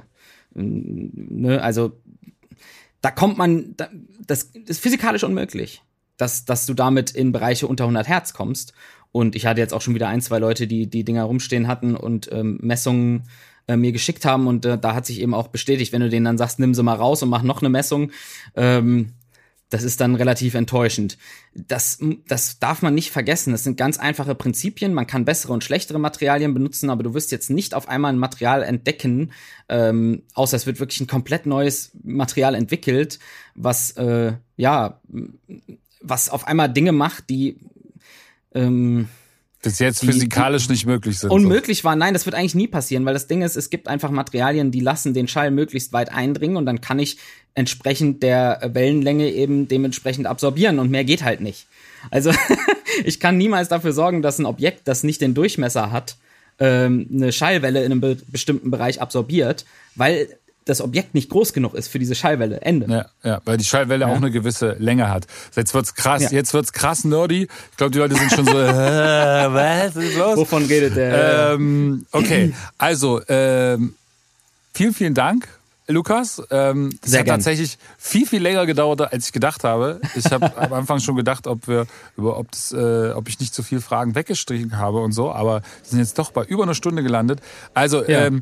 [0.54, 2.00] ne, also
[3.02, 3.76] da kommt man,
[4.26, 5.84] das ist physikalisch unmöglich
[6.18, 8.74] dass, dass du damit in Bereiche unter 100 Hertz kommst.
[9.12, 11.96] Und ich hatte jetzt auch schon wieder ein, zwei Leute, die die Dinger rumstehen hatten
[11.96, 13.24] und ähm, Messungen
[13.68, 14.48] äh, mir geschickt haben.
[14.48, 16.84] Und äh, da hat sich eben auch bestätigt, wenn du denen dann sagst, nimm sie
[16.84, 18.12] mal raus und mach noch eine Messung,
[18.56, 19.14] ähm,
[19.70, 21.18] das ist dann relativ enttäuschend.
[21.54, 23.52] Das, das darf man nicht vergessen.
[23.52, 24.94] Das sind ganz einfache Prinzipien.
[24.94, 28.20] Man kann bessere und schlechtere Materialien benutzen, aber du wirst jetzt nicht auf einmal ein
[28.20, 29.32] Material entdecken,
[29.68, 33.20] ähm, außer es wird wirklich ein komplett neues Material entwickelt,
[33.56, 35.02] was äh, ja
[36.08, 37.58] was auf einmal Dinge macht, die
[38.54, 39.08] ähm,
[39.66, 41.32] das jetzt die, physikalisch nicht möglich sind.
[41.32, 41.86] Unmöglich so.
[41.86, 44.72] war, nein, das wird eigentlich nie passieren, weil das Ding ist, es gibt einfach Materialien,
[44.72, 47.18] die lassen den Schall möglichst weit eindringen und dann kann ich
[47.56, 51.68] entsprechend der Wellenlänge eben dementsprechend absorbieren und mehr geht halt nicht.
[52.12, 52.32] Also
[53.06, 56.18] ich kann niemals dafür sorgen, dass ein Objekt, das nicht den Durchmesser hat,
[56.60, 60.28] ähm, eine Schallwelle in einem be bestimmten Bereich absorbiert, weil
[60.66, 62.62] das Objekt nicht groß genug ist für diese Schallwelle.
[62.62, 62.88] Ende.
[62.92, 64.12] Ja, ja weil die Schallwelle ja.
[64.12, 65.28] auch eine gewisse Länge hat.
[65.56, 66.30] Jetzt wird's krass, ja.
[66.32, 67.48] jetzt wird's krass nerdy.
[67.72, 70.38] Ich glaube, die Leute sind schon so, äh, was ist los?
[70.38, 71.54] Wovon redet der?
[71.54, 73.94] Ähm, okay, also ähm,
[74.74, 75.48] vielen, vielen Dank.
[75.88, 77.36] Lukas, ähm, das Sehr hat gern.
[77.38, 80.02] tatsächlich viel, viel länger gedauert, als ich gedacht habe.
[80.16, 81.86] Ich habe am Anfang schon gedacht, ob wir,
[82.18, 85.32] über, ob, das, äh, ob ich nicht zu so viel Fragen weggestrichen habe und so,
[85.32, 87.40] aber wir sind jetzt doch bei über einer Stunde gelandet.
[87.76, 88.26] Also, ja.
[88.26, 88.42] ähm,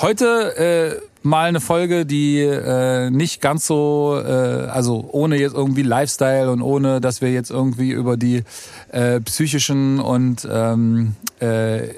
[0.00, 5.82] Heute äh, mal eine Folge, die äh, nicht ganz so, äh, also ohne jetzt irgendwie
[5.82, 8.42] Lifestyle und ohne, dass wir jetzt irgendwie über die
[8.90, 11.88] äh, psychischen und ähm, äh,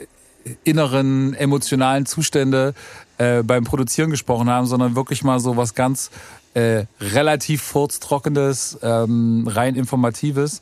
[0.64, 2.74] inneren emotionalen Zustände
[3.18, 6.10] äh, beim Produzieren gesprochen haben, sondern wirklich mal so was ganz
[6.54, 10.60] äh, relativ furztrockenes, ähm, rein informatives,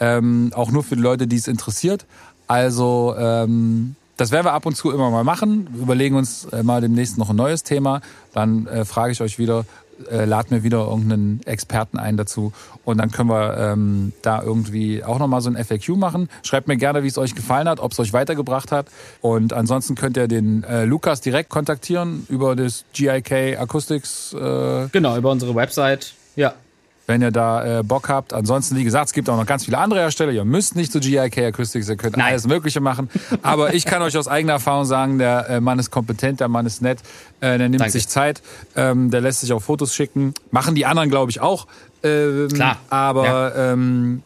[0.00, 2.06] ähm, auch nur für die Leute, die es interessiert.
[2.46, 5.68] Also ähm, das werden wir ab und zu immer mal machen.
[5.72, 8.00] Wir überlegen uns äh, mal demnächst noch ein neues Thema.
[8.32, 9.64] Dann äh, frage ich euch wieder,
[10.10, 12.52] äh, lad mir wieder irgendeinen Experten ein dazu
[12.84, 16.28] und dann können wir ähm, da irgendwie auch nochmal so ein FAQ machen.
[16.42, 18.86] Schreibt mir gerne, wie es euch gefallen hat, ob es euch weitergebracht hat.
[19.20, 24.34] Und ansonsten könnt ihr den äh, Lukas direkt kontaktieren über das GIK Acoustics.
[24.34, 26.14] Äh, genau, über unsere Website.
[26.36, 26.54] Ja
[27.12, 28.32] wenn ihr da äh, Bock habt.
[28.32, 30.32] Ansonsten, wie gesagt, es gibt auch noch ganz viele andere Hersteller.
[30.32, 32.28] Ihr müsst nicht zu GIK Acoustics, ihr könnt Nein.
[32.28, 33.10] alles Mögliche machen.
[33.42, 36.64] Aber ich kann euch aus eigener Erfahrung sagen, der äh, Mann ist kompetent, der Mann
[36.64, 37.00] ist nett,
[37.40, 37.92] äh, der nimmt Danke.
[37.92, 38.40] sich Zeit,
[38.76, 40.32] ähm, der lässt sich auch Fotos schicken.
[40.50, 41.66] Machen die anderen, glaube ich, auch.
[42.02, 42.78] Ähm, Klar.
[42.88, 43.72] Aber ja.
[43.72, 44.22] ähm,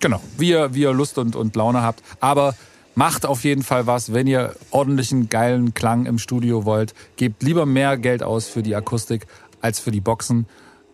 [0.00, 2.04] genau, wie ihr, wie ihr Lust und, und Laune habt.
[2.20, 2.54] Aber
[2.94, 6.94] macht auf jeden Fall was, wenn ihr ordentlichen, geilen Klang im Studio wollt.
[7.16, 9.26] Gebt lieber mehr Geld aus für die Akustik
[9.60, 10.46] als für die Boxen.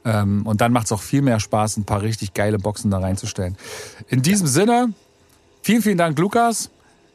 [0.04, 2.98] Ähm, und dann macht es auch viel mehr Spaß, ein paar richtig geile Boxen da
[2.98, 3.56] reinzustellen.
[4.08, 4.92] In diesem Sinne,
[5.62, 6.70] vielen, vielen Dank, Lukas.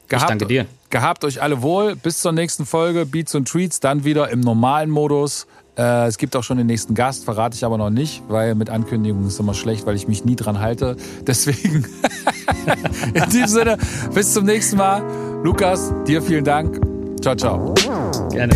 [0.08, 0.66] Gehabt, ich danke dir.
[0.90, 1.96] Gehabt euch alle wohl.
[1.96, 5.46] Bis zur nächsten Folge Beats und Treats, dann wieder im normalen Modus.
[5.78, 8.70] Äh, es gibt auch schon den nächsten Gast, verrate ich aber noch nicht, weil mit
[8.70, 10.98] Ankündigungen ist immer schlecht, weil ich mich nie dran halte.
[11.28, 11.86] Deswegen,
[13.14, 13.78] in diesem Sinne,
[14.14, 15.04] bis zum nächsten Mal.
[15.44, 16.82] Lukas, dir vielen Dank.
[17.22, 17.74] Ciao, ciao.
[18.32, 18.56] Gerne.